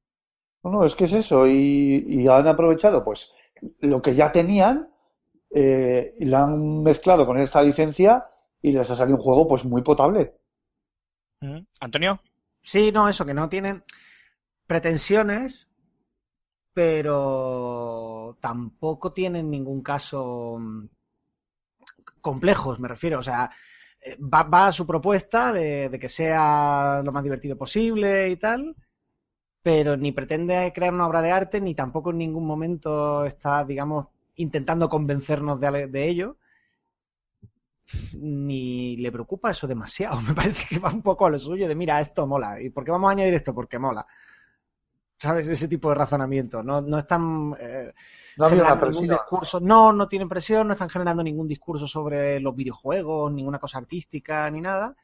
[0.63, 1.47] No, no, es que es eso.
[1.47, 3.33] Y, y han aprovechado, pues,
[3.81, 4.89] lo que ya tenían
[5.51, 8.27] eh, y lo han mezclado con esta licencia
[8.61, 10.35] y les ha salido un juego, pues, muy potable.
[11.41, 11.59] Mm.
[11.79, 12.21] Antonio.
[12.63, 13.83] Sí, no, eso, que no tienen
[14.67, 15.69] pretensiones,
[16.73, 20.85] pero tampoco tienen ningún caso mm,
[22.21, 23.19] complejos, me refiero.
[23.19, 23.49] O sea,
[24.19, 28.75] va, va a su propuesta de, de que sea lo más divertido posible y tal,
[29.65, 34.07] pero ni pretende crear una obra de arte, ni tampoco en ningún momento está, digamos,
[34.35, 36.37] intentando convencernos de, ello.
[38.13, 40.21] Ni le preocupa eso demasiado.
[40.27, 42.61] Me parece que va un poco a lo suyo de, mira, esto mola.
[42.61, 43.53] ¿Y por qué vamos a añadir esto?
[43.53, 44.05] Porque mola.
[45.17, 45.47] ¿sabes?
[45.47, 46.63] Ese tipo de razonamiento.
[46.63, 47.93] No, no están eh,
[48.37, 49.19] No había una generando ningún presión.
[49.19, 49.59] discurso.
[49.59, 54.49] No, no tienen presión, no están generando ningún discurso sobre los videojuegos, ninguna cosa artística
[54.51, 54.95] ni nada.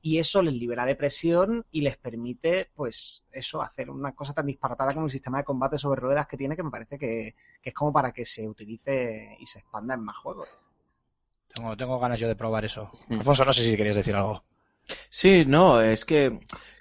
[0.00, 4.46] Y eso les libera de presión y les permite, pues, eso, hacer una cosa tan
[4.46, 7.70] disparatada como el sistema de combate sobre ruedas que tiene, que me parece que, que
[7.70, 10.48] es como para que se utilice y se expanda en más juegos.
[11.52, 12.90] Tengo, tengo ganas yo de probar eso.
[13.08, 13.18] Mm.
[13.18, 14.44] Alfonso, no sé si querías decir algo.
[15.10, 16.38] Sí, no, es que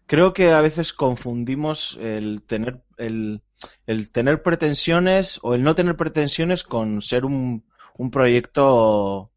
[0.08, 3.44] creo que a veces confundimos el tener el,
[3.86, 7.66] el tener pretensiones o el no tener pretensiones con ser un,
[7.98, 9.32] un proyecto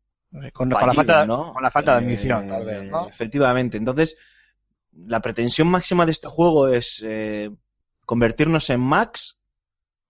[0.52, 1.52] Con, con la falta, ¿no?
[1.52, 3.08] con la falta de Eh, ambición, tal vez, ¿no?
[3.08, 3.76] Efectivamente.
[3.78, 4.16] Entonces,
[4.92, 7.50] la pretensión máxima de este juego es eh,
[8.06, 9.40] convertirnos en Max,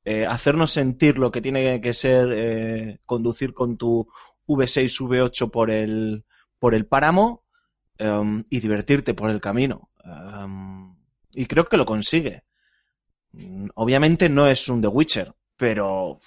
[0.05, 4.09] eh, hacernos sentir lo que tiene que ser eh, conducir con tu
[4.47, 6.25] V6, V8 por el,
[6.59, 7.45] por el páramo
[7.99, 9.90] em, y divertirte por el camino.
[11.35, 12.43] Y creo que lo consigue.
[13.33, 16.19] Mm, Obviamente no es un The Witcher, pero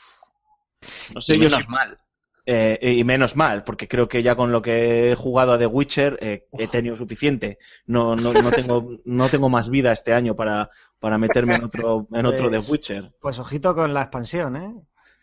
[1.14, 1.98] no sé y yo menos si mal.
[2.46, 5.66] eh, y menos mal, porque creo que ya con lo que he jugado a The
[5.66, 7.58] Witcher eh, he tenido suficiente.
[7.86, 10.70] No, no, no tengo, no tengo más vida este año para,
[11.00, 13.04] para meterme en otro, en otro The Pues- Witcher.
[13.20, 14.74] Pues ojito con la expansión, ¿eh?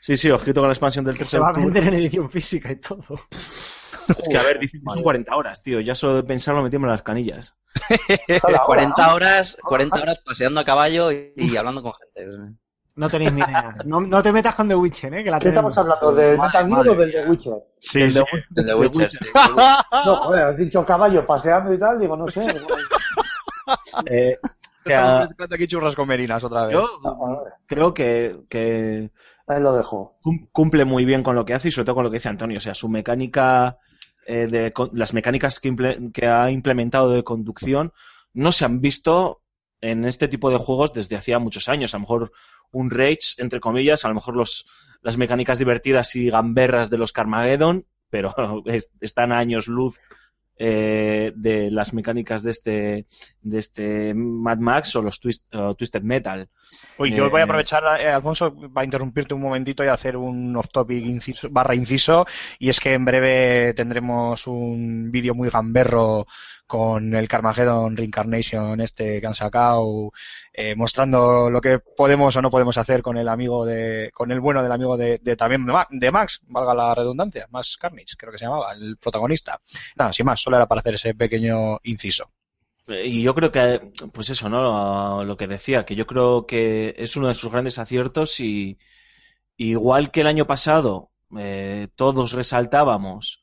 [0.01, 2.71] Sí, sí, ojito con la expansión del Se tercer va a vender en edición física
[2.73, 3.05] y todo.
[4.19, 5.81] Es que a ver, dicen que son 40 horas, tío.
[5.81, 7.55] Ya solo de pensarlo metimos las canillas.
[8.27, 9.15] Cada hora, 40 ¿no?
[9.15, 12.57] horas, 40 horas paseando a caballo y, y hablando con gente.
[12.97, 13.75] No tenéis ni idea.
[13.87, 15.25] No, no te metas con The Witcher, ¿eh?
[15.25, 15.71] Que la ¿Qué tenemos.
[15.73, 16.21] estamos hablando?
[16.21, 17.13] ¿Del Metal Gear o del.
[17.13, 17.53] The Witcher?
[17.79, 18.23] Sí, El sí.
[18.55, 19.11] The- Witcher.
[19.11, 19.19] sí.
[20.05, 22.43] No, joder, has dicho caballo paseando y tal, digo, no sé.
[24.07, 24.37] Eh,
[24.95, 26.75] a- Estamos aquí churras con merinas otra vez.
[26.75, 29.11] yo Joder, creo que, que
[29.47, 30.19] Ahí lo dejo.
[30.23, 32.29] cum- cumple muy bien con lo que hace y sobre todo con lo que dice
[32.29, 32.59] Antonio.
[32.59, 33.79] O sea, su mecánica,
[34.27, 37.93] eh, de, las mecánicas que, ha implementado de conducción
[38.33, 39.43] no se han visto
[39.81, 41.95] en este tipo de juegos desde hacía muchos años.
[41.95, 42.33] A lo mejor
[42.71, 44.67] un Rage, entre comillas, a lo mejor los,
[45.03, 48.35] las mecánicas divertidas y gamberras de los Carmageddon, pero
[48.67, 50.01] es- están a años luz
[50.63, 53.07] eh, de las mecánicas de este,
[53.41, 56.49] de este Mad Max o los Twist- Twisted Metal.
[56.99, 60.55] Uy, yo Eh, voy a aprovechar, eh, Alfonso, para interrumpirte un momentito y hacer un
[60.55, 62.27] off-topic inciso, barra inciso,
[62.59, 66.27] y es que en breve tendremos un vídeo muy gamberro
[66.71, 70.13] con el Carmageddon Reincarnation este que han sacado,
[70.53, 74.39] eh, mostrando lo que podemos o no podemos hacer con el amigo de, con el
[74.39, 78.31] bueno del amigo de, también de Ma- de Max, valga la redundancia, Max Carnage, creo
[78.31, 79.59] que se llamaba, el protagonista.
[79.97, 82.31] Nada, sin más, solo era para hacer ese pequeño inciso.
[82.87, 85.25] Y yo creo que, pues eso, ¿no?
[85.25, 88.79] Lo que decía, que yo creo que es uno de sus grandes aciertos y
[89.57, 93.43] igual que el año pasado eh, todos resaltábamos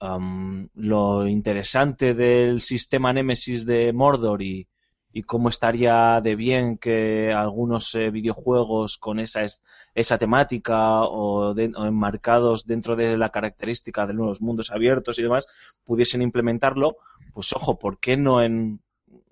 [0.00, 4.68] lo interesante del sistema Nemesis de Mordor y,
[5.12, 9.62] y cómo estaría de bien que algunos eh, videojuegos con esa, es-
[9.94, 15.46] esa temática o enmarcados dentro de la característica de los mundos abiertos y demás
[15.84, 16.96] pudiesen implementarlo,
[17.32, 18.80] pues ojo, ¿por qué no en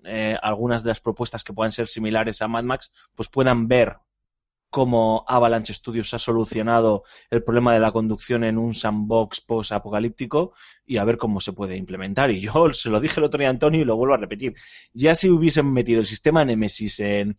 [0.03, 3.97] eh, algunas de las propuestas que puedan ser similares a Mad Max, pues puedan ver
[4.75, 10.51] cómo Avalanche Studios ha solucionado el problema de la conducción en un sandbox post-apocalíptico
[10.85, 12.29] y a ver cómo se puede implementar.
[12.29, 14.53] Y yo se lo dije el otro día a Antonio y lo vuelvo a repetir.
[14.91, 17.37] Ya si hubiesen metido el sistema Nemesis en,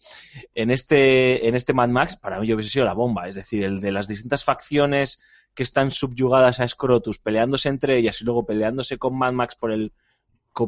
[0.55, 3.29] en, este, en este Mad Max, para mí hubiese sido la bomba.
[3.29, 5.21] Es decir, el de las distintas facciones
[5.55, 9.73] que están subyugadas a Scrotus peleándose entre ellas y luego peleándose con Mad Max por
[9.73, 9.93] el,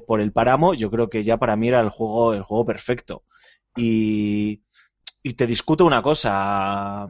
[0.06, 3.24] por el páramo, yo creo que ya para mí era el juego, el juego perfecto.
[3.74, 4.64] Y,
[5.22, 7.06] y te discuto una cosa,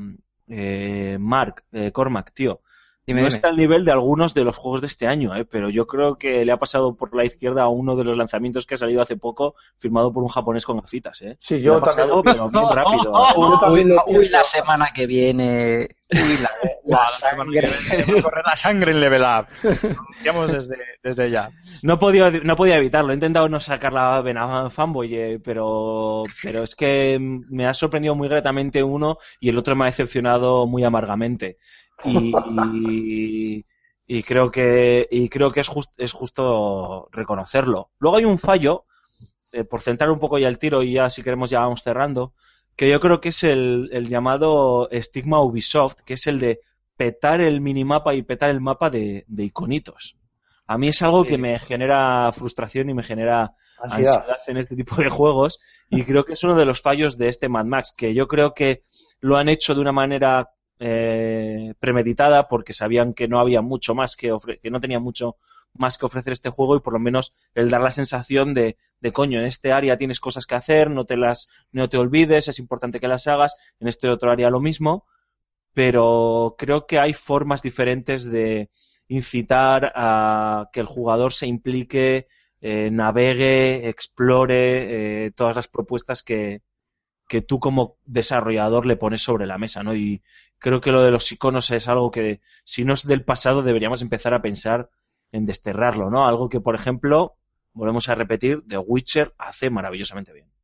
[0.49, 2.63] eh, Mark, eh, Cormac, tío.
[3.07, 3.37] Dime, no dime.
[3.37, 6.19] está al nivel de algunos de los juegos de este año, eh, pero yo creo
[6.19, 9.01] que le ha pasado por la izquierda a uno de los lanzamientos que ha salido
[9.01, 11.23] hace poco, firmado por un japonés con gafitas.
[11.23, 11.39] Eh.
[11.41, 12.51] Sí, Le yo ha pasado, también.
[12.51, 13.13] pero bien rápido.
[13.73, 15.89] Uy, uy, la semana que viene.
[16.13, 16.51] Uy, la,
[16.89, 17.71] la sangre.
[18.23, 19.47] correr la sangre en Level Up.
[19.63, 21.51] Anunciamos desde, desde ya.
[21.83, 23.11] No podía, no podía evitarlo.
[23.11, 28.15] He intentado no sacar la vena fanboy, eh, pero, pero es que me ha sorprendido
[28.15, 31.59] muy gratamente uno y el otro me ha decepcionado muy amargamente.
[32.05, 32.33] Y,
[32.87, 33.65] y,
[34.07, 37.91] y creo que, y creo que es, just- es justo reconocerlo.
[37.99, 38.85] Luego hay un fallo,
[39.53, 42.33] eh, por centrar un poco ya el tiro y ya si queremos ya vamos cerrando,
[42.77, 46.61] que yo creo que es el, el llamado estigma Ubisoft, que es el de
[46.99, 50.19] petar el minimapa y petar el mapa de, de iconitos.
[50.67, 51.31] A mí es algo Sí.
[51.31, 54.17] que me genera frustración y me genera Ansiedad.
[54.17, 57.29] ansiedad en este tipo de juegos y creo que es uno de los fallos de
[57.29, 58.83] este Mad Max, que yo creo que
[59.21, 64.15] lo han hecho de una manera eh, premeditada porque sabían que no había mucho más
[64.17, 65.37] que ofre- que no tenía mucho
[65.75, 69.13] más que ofrecer este juego y por lo menos el dar la sensación de, de
[69.13, 72.59] coño, en este área tienes cosas que hacer, no te las, no te olvides, es
[72.59, 75.05] importante que las hagas, en este otro área lo mismo,
[75.79, 78.69] pero creo que hay formas diferentes de
[79.07, 82.27] incitar a que el jugador se implique,
[82.61, 86.63] eh, navegue, explore eh, todas las propuestas que,
[87.29, 89.95] que tú como desarrollador le pones sobre la mesa, ¿no?
[89.95, 90.25] Y
[90.59, 94.03] creo que lo de los iconos es algo que, si no es del pasado, deberíamos
[94.03, 94.91] empezar a pensar
[95.31, 96.27] en desterrarlo, ¿no?
[96.27, 97.37] Algo que, por ejemplo,
[97.73, 100.58] volvemos a repetir, The Witcher hace maravillosamente bien.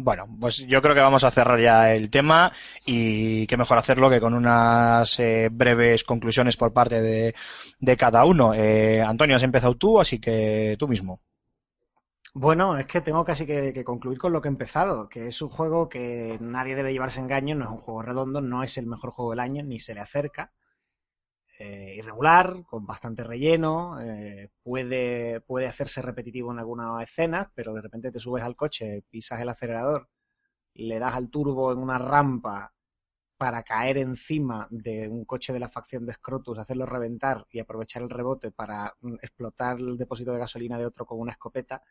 [0.00, 2.52] Bueno, pues yo creo que vamos a cerrar ya el tema
[2.86, 8.54] y qué mejor hacerlo que con unas eh, breves conclusiones por parte de, cada uno.
[8.54, 11.18] Eh, Antonio, has empezado tú, así que tú mismo.
[12.32, 15.42] Bueno, es que tengo casi que, que concluir con lo que he empezado, que es
[15.42, 18.86] un juego que nadie debe llevarse engaño, no es un juego redondo, no es el
[18.86, 20.52] mejor juego del año, ni se le acerca.
[21.60, 27.82] Eh, irregular, con bastante relleno, eh, puede, puede hacerse repetitivo en algunas escenas, pero de
[27.82, 30.08] repente te subes al coche, pisas el acelerador,
[30.74, 32.72] le das al turbo en una rampa
[33.36, 38.02] para caer encima de un coche de la facción de Scrotus, hacerlo reventar y aprovechar
[38.02, 41.82] el rebote para mm, explotar el depósito de gasolina de otro con una escopeta,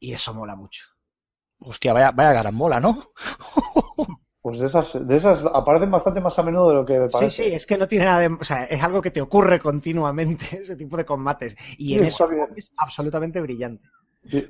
[0.00, 0.84] y eso mola mucho.
[1.60, 3.12] Hostia, vaya, vaya carambola, ¿no?
[4.46, 7.12] Pues de esas, de esas aparecen bastante más a menudo de lo que me Sí,
[7.12, 7.42] parece.
[7.42, 8.28] sí, es que no tiene nada de...
[8.28, 11.56] O sea, es algo que te ocurre continuamente, ese tipo de combates.
[11.78, 12.48] Y en Sí, eso bien.
[12.54, 13.88] es absolutamente brillante.
[14.30, 14.46] Sí.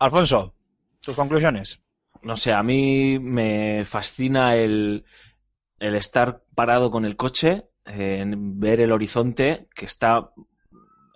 [0.00, 0.54] Alfonso,
[1.00, 1.80] tus conclusiones.
[2.22, 5.04] No sé, a mí me fascina el,
[5.80, 10.32] el estar parado con el coche, eh, en ver el horizonte que está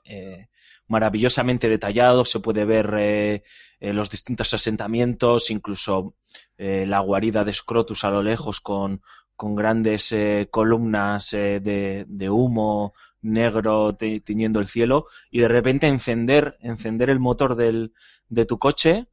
[0.04, 0.48] eh,
[0.92, 3.42] maravillosamente detallado, se puede ver eh,
[3.80, 6.16] eh, los distintos asentamientos, incluso
[6.58, 9.00] eh, la guarida de Scrotus a lo lejos con,
[9.34, 10.14] con grandes
[10.50, 17.56] columnas de, de humo negro tiñendo el cielo y de repente encender, encender el motor
[17.56, 17.94] del,
[18.28, 19.06] de tu coche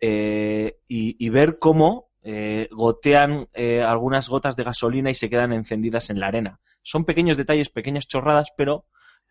[0.00, 2.08] y, ver cómo
[2.70, 3.46] gotean
[3.86, 6.60] algunas gotas de gasolina y se quedan encendidas en la arena.
[6.82, 8.86] Son pequeños detalles, pequeñas chorradas, pero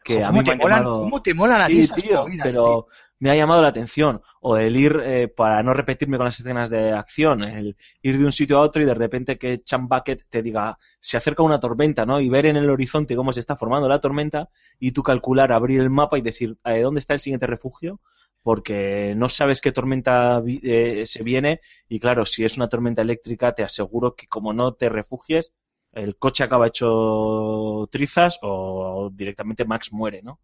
[0.09, 2.23] que a ¿Cómo mí te me molan- llamado- cómo te molan a ti Sí, tío,
[2.23, 2.87] movidas, pero tío?
[3.19, 4.21] me ha llamado la atención.
[4.41, 8.25] O el ir, eh, para no repetirme con las escenas de acción, el ir de
[8.25, 11.59] un sitio a otro y de repente que Chan Bucket te diga, se acerca una
[11.59, 12.19] tormenta, ¿no?
[12.21, 14.49] Y ver en el horizonte cómo se está formando la tormenta
[14.79, 17.99] y tú calcular, abrir el mapa y decir, eh, ¿dónde está el siguiente refugio?
[18.41, 23.53] Porque no sabes qué tormenta eh, se viene y claro, si es una tormenta eléctrica,
[23.53, 25.53] te aseguro que como no te refugies,
[25.93, 30.39] el coche acaba hecho trizas o directamente Max muere, ¿no?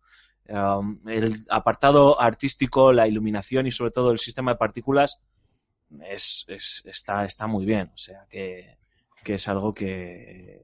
[0.47, 5.21] Um, el apartado artístico, la iluminación y sobre todo el sistema de partículas
[6.03, 7.91] es, es- está, está muy bien.
[7.93, 8.77] O sea que,
[9.23, 10.61] que es algo que,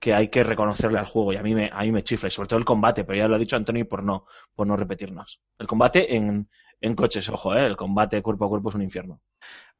[0.00, 2.28] que hay que reconocerle al juego y a mí me, a me chifla.
[2.28, 4.76] Y sobre todo el combate, pero ya lo ha dicho Antonio por no, por no
[4.76, 5.42] repetirnos.
[5.58, 6.48] El combate en,
[6.80, 7.66] en coches, ojo, ¿eh?
[7.66, 9.20] el combate cuerpo a cuerpo es un infierno.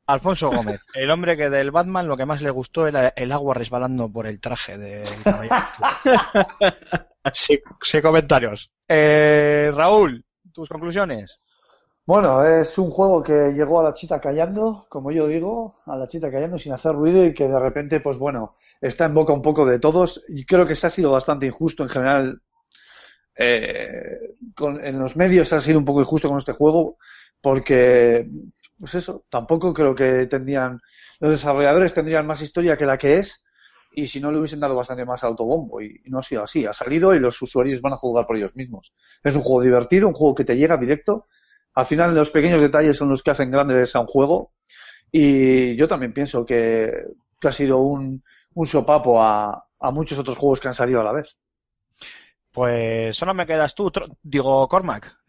[0.07, 3.55] Alfonso Gómez, el hombre que del Batman lo que más le gustó era el agua
[3.55, 5.55] resbalando por el traje del caballero.
[7.33, 8.71] sí, sí, comentarios.
[8.89, 11.39] Eh, Raúl, tus conclusiones.
[12.05, 16.09] Bueno, es un juego que llegó a la chita callando, como yo digo, a la
[16.09, 19.43] chita callando sin hacer ruido y que de repente, pues bueno, está en boca un
[19.43, 22.43] poco de todos y creo que se ha sido bastante injusto en general.
[23.37, 26.99] eh, con- en los medios se ha sido un poco injusto con este juego
[27.41, 28.29] porque,
[28.83, 30.81] pues eso, tampoco creo que tendrían,
[31.21, 33.45] los desarrolladores tendrían más historia que la que es
[33.93, 36.73] y si no le hubiesen dado bastante más autobombo y, no ha sido así, ha
[36.73, 38.93] salido y los usuarios van a jugar por ellos mismos.
[39.23, 41.29] Es un juego divertido, un juego que te llega directo
[41.75, 44.51] al final los pequeños detalles son los que hacen grandes a un juego
[45.13, 46.91] y yo también pienso que,
[47.41, 48.25] ha sido un,
[48.65, 51.39] sopapo a, a muchos otros juegos que han salido a la vez.
[52.51, 53.93] Pues solo me quedas tú,
[54.25, 55.21] digo Cormac.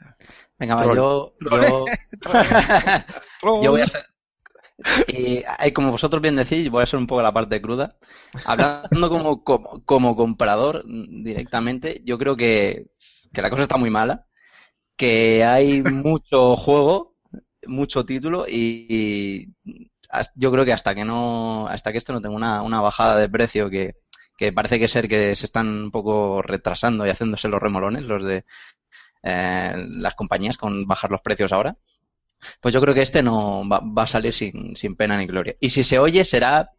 [0.60, 0.98] Venga, va, Troll.
[0.98, 1.86] yo, yo,
[3.60, 4.04] yo voy a ser,
[5.08, 5.44] y
[5.74, 7.96] como vosotros bien decís, voy a ser un poco la parte cruda.
[8.46, 12.88] Hablando como, como, como comprador directamente, yo creo que,
[13.34, 14.26] que la cosa está muy mala,
[14.98, 17.16] que hay mucho juego,
[17.68, 19.48] mucho título y, y
[20.36, 23.30] yo creo que hasta que no, hasta que esto no tenga una, una bajada de
[23.30, 23.96] precio que,
[24.38, 28.24] que parece que ser que se están un poco retrasando y haciéndose los remolones, los
[28.24, 28.46] de
[29.24, 31.78] las compañías con bajar los precios ahora.
[32.62, 35.56] Pues yo creo que este no va, va a salir sin, sin pena ni gloria.
[35.60, 36.72] Y si se oye, será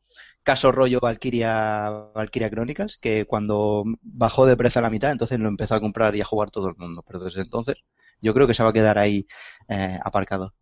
[0.44, 5.48] caso rollo Valkyria, Valkyria Chronicles, que cuando bajó de precio a la mitad, entonces lo
[5.48, 7.02] empezó a comprar y a jugar todo el mundo.
[7.06, 7.76] Pero desde entonces,
[8.20, 9.26] yo creo que se va a quedar ahí
[9.68, 10.54] eh, aparcado.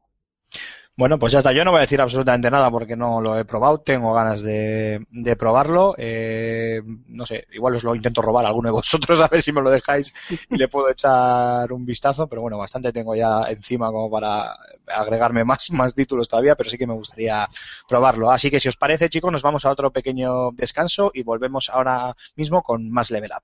[0.94, 1.52] Bueno, pues ya está.
[1.52, 3.78] Yo no voy a decir absolutamente nada porque no lo he probado.
[3.80, 5.94] Tengo ganas de, de probarlo.
[5.96, 9.52] Eh, no sé, igual os lo intento robar a alguno de vosotros a ver si
[9.52, 10.12] me lo dejáis
[10.50, 12.28] y le puedo echar un vistazo.
[12.28, 14.54] Pero bueno, bastante tengo ya encima como para
[14.86, 17.48] agregarme más, más títulos todavía, pero sí que me gustaría
[17.88, 18.30] probarlo.
[18.30, 22.14] Así que si os parece, chicos, nos vamos a otro pequeño descanso y volvemos ahora
[22.36, 23.42] mismo con más level up.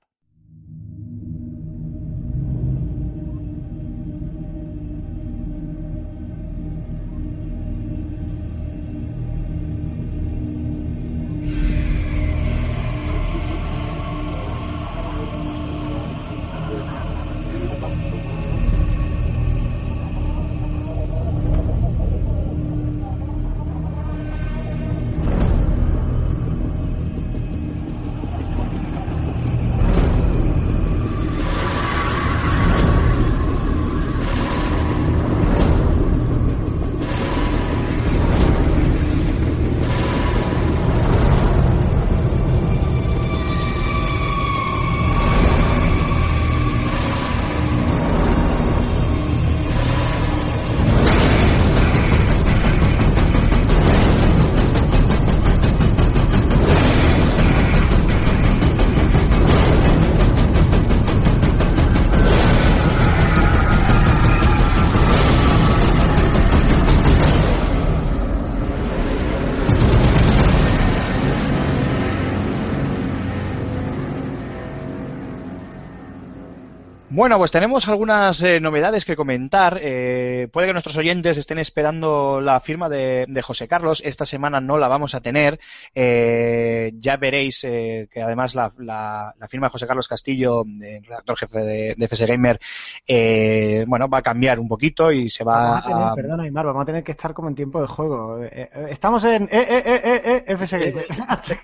[77.29, 79.77] Bueno, pues tenemos algunas eh, novedades que comentar.
[79.83, 84.01] Eh, puede que nuestros oyentes estén esperando la firma de, de José Carlos.
[84.03, 85.59] Esta semana no la vamos a tener.
[85.93, 90.63] Eh, ya veréis eh, que además la, la- la firma de José Carlos Castillo,
[91.03, 92.59] redactor jefe de, de FS Gamer,
[93.05, 96.15] eh, bueno, va a cambiar un poquito y se va Vamos a tener, a...
[96.15, 98.41] perdona, Aymar, vamos a tener que estar como en tiempo de juego.
[98.43, 101.05] Estamos en eh, eh, eh, FS Gamer.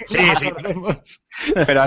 [0.06, 0.50] Sí, sí.
[1.66, 1.82] pero,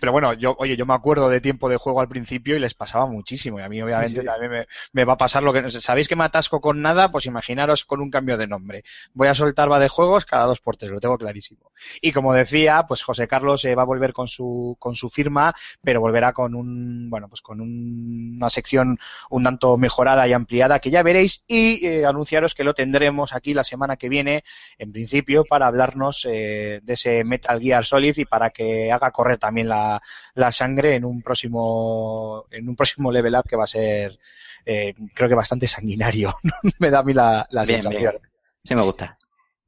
[0.00, 2.72] pero bueno, yo, oye, yo me acuerdo de tiempo de juego al principio y les
[2.72, 3.58] pasaba muchísimo.
[3.58, 4.26] Y a mí, obviamente, sí.
[4.26, 5.70] también me, me va a pasar lo que.
[5.70, 7.10] ¿Sabéis que me atasco con nada?
[7.10, 8.84] Pues imaginaros con un cambio de nombre.
[9.14, 11.72] Voy a soltar va de juegos cada dos por tres, lo tengo clarísimo.
[12.00, 15.54] Y como decía, pues José Carlos eh, va a volver con su, con su firma,
[15.82, 18.98] pero volverá con un, bueno, pues con un- una sección
[19.30, 23.54] un tanto mejorada y ampliada que ya veréis y eh, anunciaros que lo tendremos aquí
[23.54, 24.44] la semana que viene,
[24.78, 29.38] en principio, para hablarnos eh, de ese Metal Gear Solid y para que haga correr
[29.38, 30.00] también la,
[30.34, 34.18] la sangre en un próximo, en un próximo level up que va a ser,
[34.64, 36.34] eh, creo que bastante sanguinario.
[36.78, 38.12] Me da a mí la, la Bien, sensación.
[38.12, 38.22] bien.
[38.64, 39.17] Sí me gusta.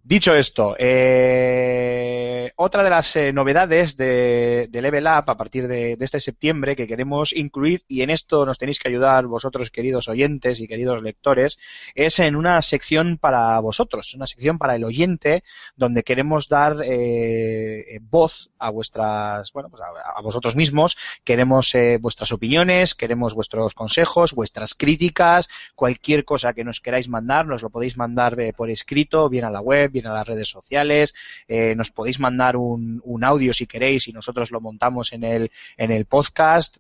[0.03, 5.97] Dicho esto, eh, otra de las eh, novedades de, de Level Up a partir de,
[6.01, 10.59] este septiembre que queremos incluir, y en esto nos tenéis que ayudar vosotros, queridos oyentes
[10.59, 11.59] y queridos lectores,
[11.95, 15.45] es en una sección para vosotros, una sección para el oyente,
[15.77, 21.99] donde queremos dar eh, voz a vuestras, bueno, pues a, a vosotros mismos, queremos eh,
[22.01, 27.71] vuestras opiniones, queremos vuestros consejos, vuestras críticas, cualquier cosa que nos queráis mandar, nos lo
[27.71, 31.15] podéis mandar eh, por escrito, bien a la web, bien a las redes sociales,
[31.49, 35.51] eh, nos podéis mandar un, un audio si queréis y nosotros lo montamos en el,
[35.77, 36.79] en el podcast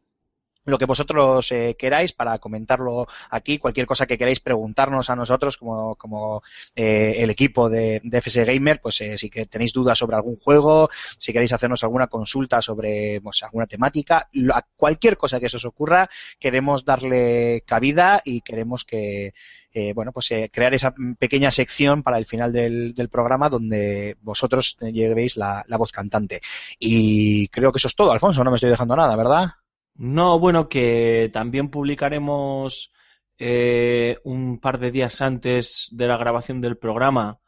[0.64, 5.56] lo que vosotros eh, queráis para comentarlo aquí, cualquier cosa que queráis preguntarnos a nosotros
[5.56, 6.42] como, como
[6.74, 10.36] eh, el equipo de, de FS Gamer, pues eh, si que tenéis dudas sobre algún
[10.36, 14.28] juego, si queréis hacernos alguna consulta sobre pues, alguna temática,
[14.76, 16.08] cualquier cosa que se os ocurra,
[16.38, 19.32] queremos darle cabida y queremos que,
[19.72, 24.16] eh, bueno, pues eh, crear esa pequeña sección para el final del, del programa donde
[24.20, 26.40] vosotros llevéis la, la voz cantante.
[26.78, 29.59] Y creo que eso es todo, Alfonso, no me estoy dejando nada, ¿verdad?
[29.94, 32.92] No, bueno, que también publicaremos
[33.38, 37.40] eh, un par de días antes de la grabación del programa,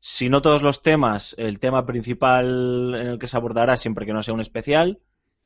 [0.00, 4.14] si no todos los temas, el tema principal en el que se abordará, siempre que
[4.14, 5.00] no sea un especial,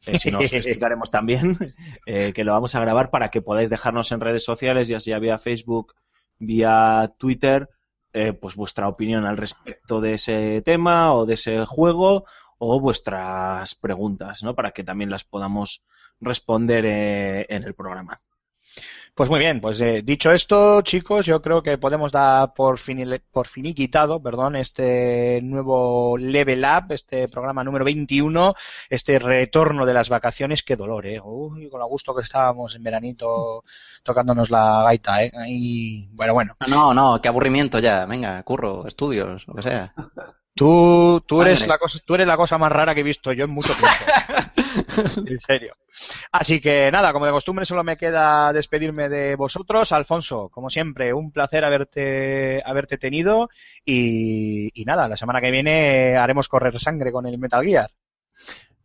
[0.06, 1.58] eh, si no os explicaremos también,
[2.06, 5.18] eh, que lo vamos a grabar para que podáis dejarnos en redes sociales, ya sea
[5.18, 5.94] vía Facebook,
[6.38, 7.68] vía Twitter,
[8.12, 12.24] eh, pues vuestra opinión al respecto de ese tema o de ese juego
[12.58, 14.54] o vuestras preguntas, ¿no?
[14.54, 15.84] Para que también las podamos
[16.20, 18.20] responder eh, en el programa.
[19.14, 23.22] Pues muy bien, pues eh, dicho esto, chicos, yo creo que podemos dar por, finile-
[23.30, 28.54] por finiquitado, perdón, este nuevo Level Up, este programa número 21,
[28.90, 31.20] este retorno de las vacaciones, qué dolor, eh.
[31.22, 33.62] Uy, con lo gusto que estábamos en veranito
[34.02, 35.30] tocándonos la gaita, eh.
[35.46, 36.56] Y bueno, bueno.
[36.68, 38.06] No, no, qué aburrimiento ya.
[38.06, 39.94] Venga, curro, estudios, lo que sea.
[40.54, 41.68] Tú, tú, eres Madre.
[41.68, 44.04] la cosa, tú eres la cosa más rara que he visto yo en mucho tiempo.
[45.26, 45.74] en serio.
[46.30, 49.90] Así que nada, como de costumbre solo me queda despedirme de vosotros.
[49.90, 53.48] Alfonso, como siempre, un placer haberte, haberte tenido.
[53.84, 57.90] Y, y nada, la semana que viene haremos correr sangre con el Metal Gear.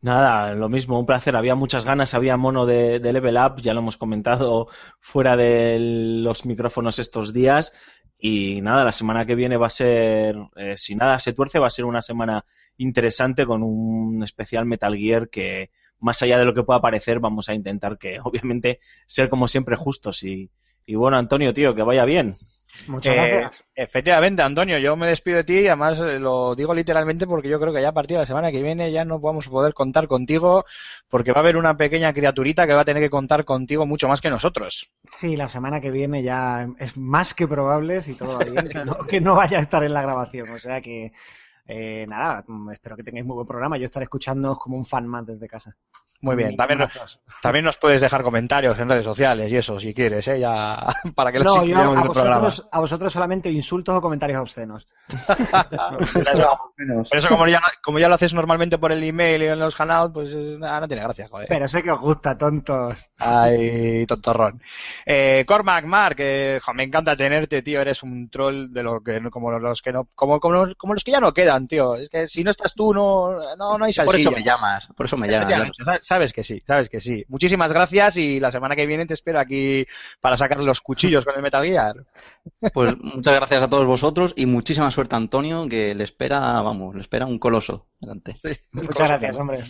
[0.02, 1.36] Nada, lo mismo, un placer.
[1.36, 4.68] Había muchas ganas, había mono de, de Level Up, ya lo hemos comentado
[5.00, 5.78] fuera de
[6.24, 7.74] los micrófonos estos días.
[8.18, 11.68] Y nada, la semana que viene va a ser, eh, si nada se tuerce, va
[11.68, 12.46] a ser una semana
[12.78, 15.70] interesante con un especial Metal Gear que,
[16.00, 19.76] más allá de lo que pueda parecer, vamos a intentar que, obviamente, ser como siempre
[19.76, 20.24] justos.
[20.24, 20.50] Y,
[20.86, 22.36] y bueno, Antonio, tío, que vaya bien.
[22.88, 23.64] Muchas Eh, gracias.
[23.76, 27.60] efectivamente, Antonio, yo me despido de ti y además eh, lo digo literalmente porque yo
[27.60, 29.74] creo que ya a partir de la semana que viene ya no vamos a poder
[29.74, 30.66] contar contigo
[31.10, 34.08] porque va a haber una pequeña criaturita que va a tener que contar contigo mucho
[34.08, 34.92] más que nosotros.
[35.08, 38.80] Sí, la semana que viene ya es más que probable, si todo va bien, que
[38.82, 40.50] no, que no vaya a estar en la grabación.
[40.52, 41.12] O sea que,
[41.68, 43.78] eh, nada, espero que tengáis muy buen programa.
[43.78, 45.76] Yo estaré escuchándoos como un fan más desde casa.
[46.22, 46.80] Muy bien, también
[47.42, 50.38] también nos puedes dejar comentarios en redes sociales y eso, si quieres, ¿eh?
[50.40, 50.78] ya
[51.16, 52.40] para que los No, yo a el programa.
[52.40, 54.86] vosotros, a vosotros solamente insultos o comentarios obscenos.
[57.10, 59.76] Por eso, como ya, como ya lo haces normalmente por el email y en los
[59.76, 61.48] hangouts, pues eh, nada, no tiene gracia, joder.
[61.48, 63.10] Pero sé que os gusta, tontos.
[63.20, 64.62] Ay, tontorrón.
[65.06, 67.82] Eh, Cormac, Mark, eh, jo, me encanta tenerte, tío.
[67.82, 70.94] Eres un troll de lo que no- como los que no, como, como, los- como
[70.94, 71.96] los que ya no quedan, tío.
[71.96, 74.30] Es que si no estás tú, no, no, no hay Por salsilla.
[74.30, 75.72] eso me llamas, por eso me llamas.
[76.10, 77.24] Sabes que sí, sabes que sí.
[77.28, 79.86] Muchísimas gracias y la semana que viene te espero aquí
[80.20, 81.98] para sacar los cuchillos con el Metal Gear.
[82.74, 86.96] Pues muchas gracias a todos vosotros y muchísima suerte a Antonio, que le espera, vamos,
[86.96, 88.34] le espera un coloso delante.
[88.72, 89.64] Muchas gracias, hombre.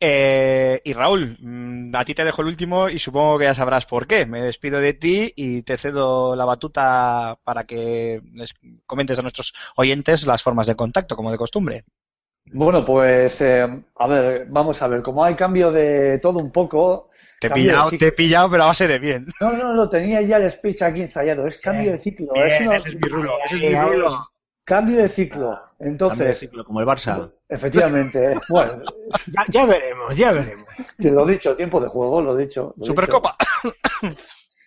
[0.00, 3.84] Eh, y Raúl, mm, a ti te dejo el último y supongo que ya sabrás
[3.84, 4.24] por qué.
[4.24, 8.54] Me despido de ti y te cedo la batuta para que les
[8.86, 11.84] comentes a nuestros oyentes las formas de contacto, como de costumbre.
[12.52, 17.10] Bueno, pues eh, a ver, vamos a ver, como hay cambio de todo un poco.
[17.40, 19.26] Te he pillado, te he pillado, pero a base de bien.
[19.40, 22.76] No, no, lo tenía ya el speech aquí ensayado, es cambio de ciclo, es una-
[22.76, 24.26] ese es mi rulo, ese es mi rulo.
[24.64, 25.50] cambio de ciclo.
[25.50, 27.30] Cambio de Entonces, ciclo, como el Barça.
[27.48, 28.82] efectivamente, bueno,
[29.32, 30.68] Ya, ya veremos, ya veremos.
[30.98, 32.74] que lo dicho, tiempo de juego, lo dicho.
[32.76, 33.36] lo Supercopa.
[33.62, 34.14] dicho.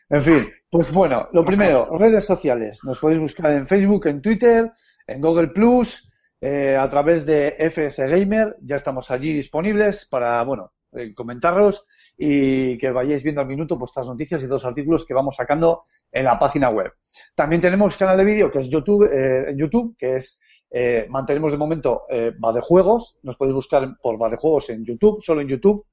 [0.09, 2.79] En fin, pues bueno, lo primero, redes sociales.
[2.83, 4.71] Nos podéis buscar en Facebook, en Twitter,
[5.07, 6.09] en Google Plus,
[6.45, 8.57] eh, a través de FS Gamer.
[8.61, 11.85] Ya estamos allí disponibles para, bueno, eh, comentaros
[12.17, 16.25] y que vayáis viendo al minuto vuestras noticias y los artículos que vamos sacando en
[16.25, 16.91] la página web.
[17.33, 21.57] También tenemos canal de vídeo que es YouTube, eh, YouTube, que es eh, mantenemos de
[21.57, 23.19] momento eh, Va de Juegos.
[23.23, 25.85] Nos podéis buscar por Va de Juegos en YouTube, solo en YouTube,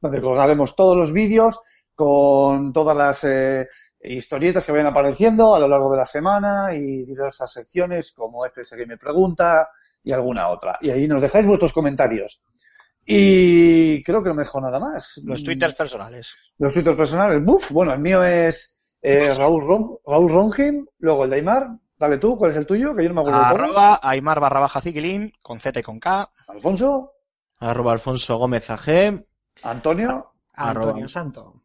[0.00, 1.60] donde colgaremos todos los vídeos
[1.92, 3.68] con todas las eh,
[4.00, 8.76] historietas que vayan apareciendo a lo largo de la semana y diversas secciones como FS
[8.86, 9.68] me pregunta
[10.02, 10.78] y alguna otra.
[10.80, 12.42] Y ahí nos dejáis vuestros comentarios.
[13.04, 15.20] Y creo que no me dejo nada más.
[15.24, 16.34] Los twitters personales.
[16.58, 17.42] Los twitters personales.
[17.42, 21.68] Buf, bueno, el mío es eh, Raúl, Ron, Raúl Ronjim, luego el de Aymar.
[21.98, 22.94] Dale tú, ¿cuál es el tuyo?
[22.94, 23.64] Que yo no me acuerdo de todo.
[23.64, 26.30] Arroba Aymar barra baja Ziquilín, con Z y con K.
[26.46, 27.12] Alfonso,
[27.58, 29.24] Arroba Alfonso Gómez AG.
[29.62, 31.08] Antonio, Antonio.
[31.08, 31.62] Santo.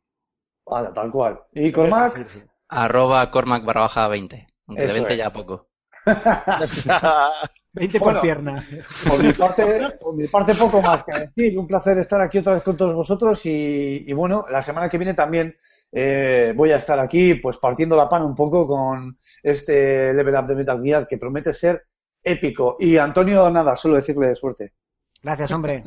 [0.65, 1.39] vale, tal cual.
[1.51, 2.25] Y Cormac,
[2.69, 4.47] Arroba Cormac barra baja 20.
[4.67, 5.19] Aunque Eso de 20 es.
[5.19, 5.67] ya poco.
[7.75, 8.19] 20 Bueno.
[8.19, 8.63] por pierna.
[9.07, 11.57] por mi parte, por mi parte poco más que decir.
[11.57, 14.97] Un placer estar aquí otra vez con todos vosotros y, y bueno, la semana que
[14.99, 15.55] viene también
[15.91, 20.47] eh, voy a estar aquí pues partiendo la pana un poco con este level up
[20.47, 21.83] de Metal Gear que promete ser
[22.21, 22.77] épico.
[22.79, 24.73] Y Antonio, nada, solo decirle suerte.
[25.21, 25.83] Gracias, hombre.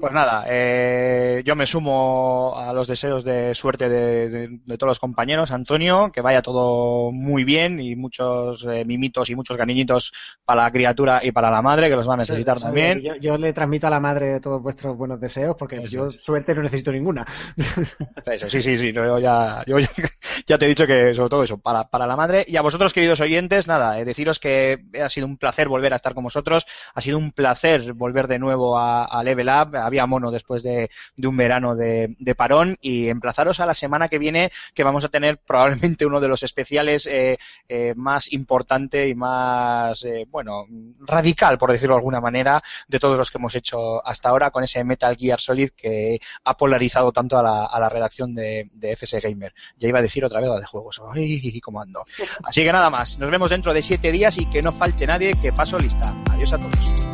[0.00, 4.90] Pues nada, eh, yo me sumo a los deseos de suerte de, de- de todos
[4.92, 5.50] los compañeros.
[5.50, 10.12] Antonio, que vaya todo muy bien y muchos eh, mimitos y muchos cariñitos
[10.44, 13.02] para la criatura y para la madre, que los va a necesitar también.
[13.02, 16.54] Yo, yo le transmito a la madre todos vuestros buenos deseos porque Eso yo suerte
[16.54, 17.26] no necesito ninguna.
[18.24, 18.92] Eso, sí, sí, sí.
[18.92, 19.88] Yo ya, yo ya,
[20.46, 22.44] ya te he dicho que sobre todo eso, para, para la madre.
[22.46, 25.96] Y a vosotros, queridos oyentes, nada, eh, deciros que ha sido un placer volver a
[25.96, 26.66] estar con vosotros.
[26.94, 31.28] Ha sido un placer volver de nuevo a, a Level Había mono después de, de
[31.28, 32.76] un verano de, de parón.
[32.80, 36.42] Y emplazaros a la semana que viene, que vamos a tener probablemente uno de los
[36.42, 37.38] especiales eh,
[37.68, 40.66] eh, más importante y más, eh, bueno,
[41.00, 44.64] radical, por decirlo de alguna manera, de todos los que hemos hecho hasta ahora con
[44.64, 48.92] ese Metal Gear Solid que ha polarizado tanto a la, a la redacción de, de
[48.92, 49.54] FS Gamer.
[49.78, 51.00] Ya iba a decir otra vez la de juegos.
[51.12, 52.04] Ay, cómo ando.
[52.44, 53.18] Así que nada más.
[53.18, 56.14] Nos vemos dentro de siete días y que no falte nadie que paso lista.
[56.30, 57.07] Adiós a todos.